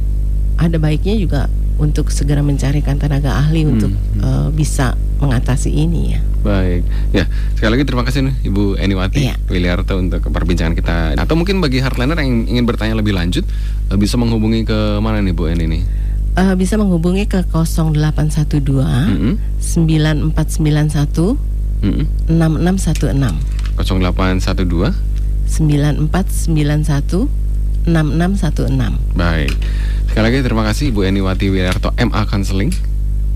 ada 0.57 0.77
baiknya 0.79 1.19
juga 1.19 1.51
untuk 1.77 2.09
segera 2.09 2.41
mencarikan 2.41 2.97
tenaga 2.97 3.37
ahli 3.37 3.67
mm. 3.67 3.73
untuk 3.77 3.93
uh, 4.25 4.49
bisa 4.55 4.97
mengatasi 5.21 5.69
ini 5.73 6.17
ya. 6.17 6.21
Baik, 6.47 6.87
ya 7.11 7.25
sekali 7.59 7.71
lagi 7.77 7.85
terima 7.89 8.05
kasih 8.07 8.21
nih 8.31 8.35
Ibu 8.47 8.79
Eniwati 8.79 9.19
iya. 9.29 9.35
Wiliarto 9.51 9.99
untuk 9.99 10.23
perbincangan 10.31 10.79
kita. 10.79 11.19
Atau 11.19 11.35
mungkin 11.35 11.59
bagi 11.59 11.83
Heartliner 11.83 12.17
yang 12.21 12.47
ingin 12.47 12.65
bertanya 12.65 12.95
lebih 12.97 13.13
lanjut, 13.17 13.45
eh, 13.91 13.99
bisa 13.99 14.15
menghubungi 14.17 14.63
ke 14.65 15.03
mana 15.03 15.19
nih 15.21 15.35
Bu 15.35 15.51
Eni 15.51 15.67
nih? 15.67 15.83
Uh, 16.37 16.53
bisa 16.53 16.77
menghubungi 16.77 17.25
ke 17.25 17.41
0812 17.49 18.61
mm 18.61 19.17
-hmm. 19.17 19.35
9491 20.37 21.41
mm 21.81 21.93
-hmm. 21.93 22.05
6616 22.29 23.57
0812 23.81 25.16
9491 25.49 27.31
6616 27.87 29.17
Baik 29.17 29.55
Sekali 30.11 30.25
lagi 30.33 30.39
terima 30.43 30.65
kasih 30.65 30.91
Ibu 30.91 31.01
Eniwati 31.07 31.53
Wiliarto 31.53 31.93
MA 31.97 32.25
Counseling 32.25 32.73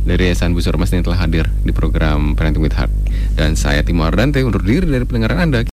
dari 0.01 0.33
Yayasan 0.33 0.57
Busur 0.57 0.81
Mas 0.81 0.89
yang 0.93 1.05
telah 1.05 1.21
hadir 1.21 1.45
di 1.61 1.77
program 1.77 2.33
Parenting 2.33 2.65
with 2.65 2.73
Heart. 2.73 2.93
Dan 3.37 3.53
saya 3.53 3.85
Timo 3.85 4.09
Ardante 4.09 4.41
undur 4.41 4.65
diri 4.65 4.89
dari 4.89 5.05
pendengaran 5.05 5.45
Anda. 5.45 5.61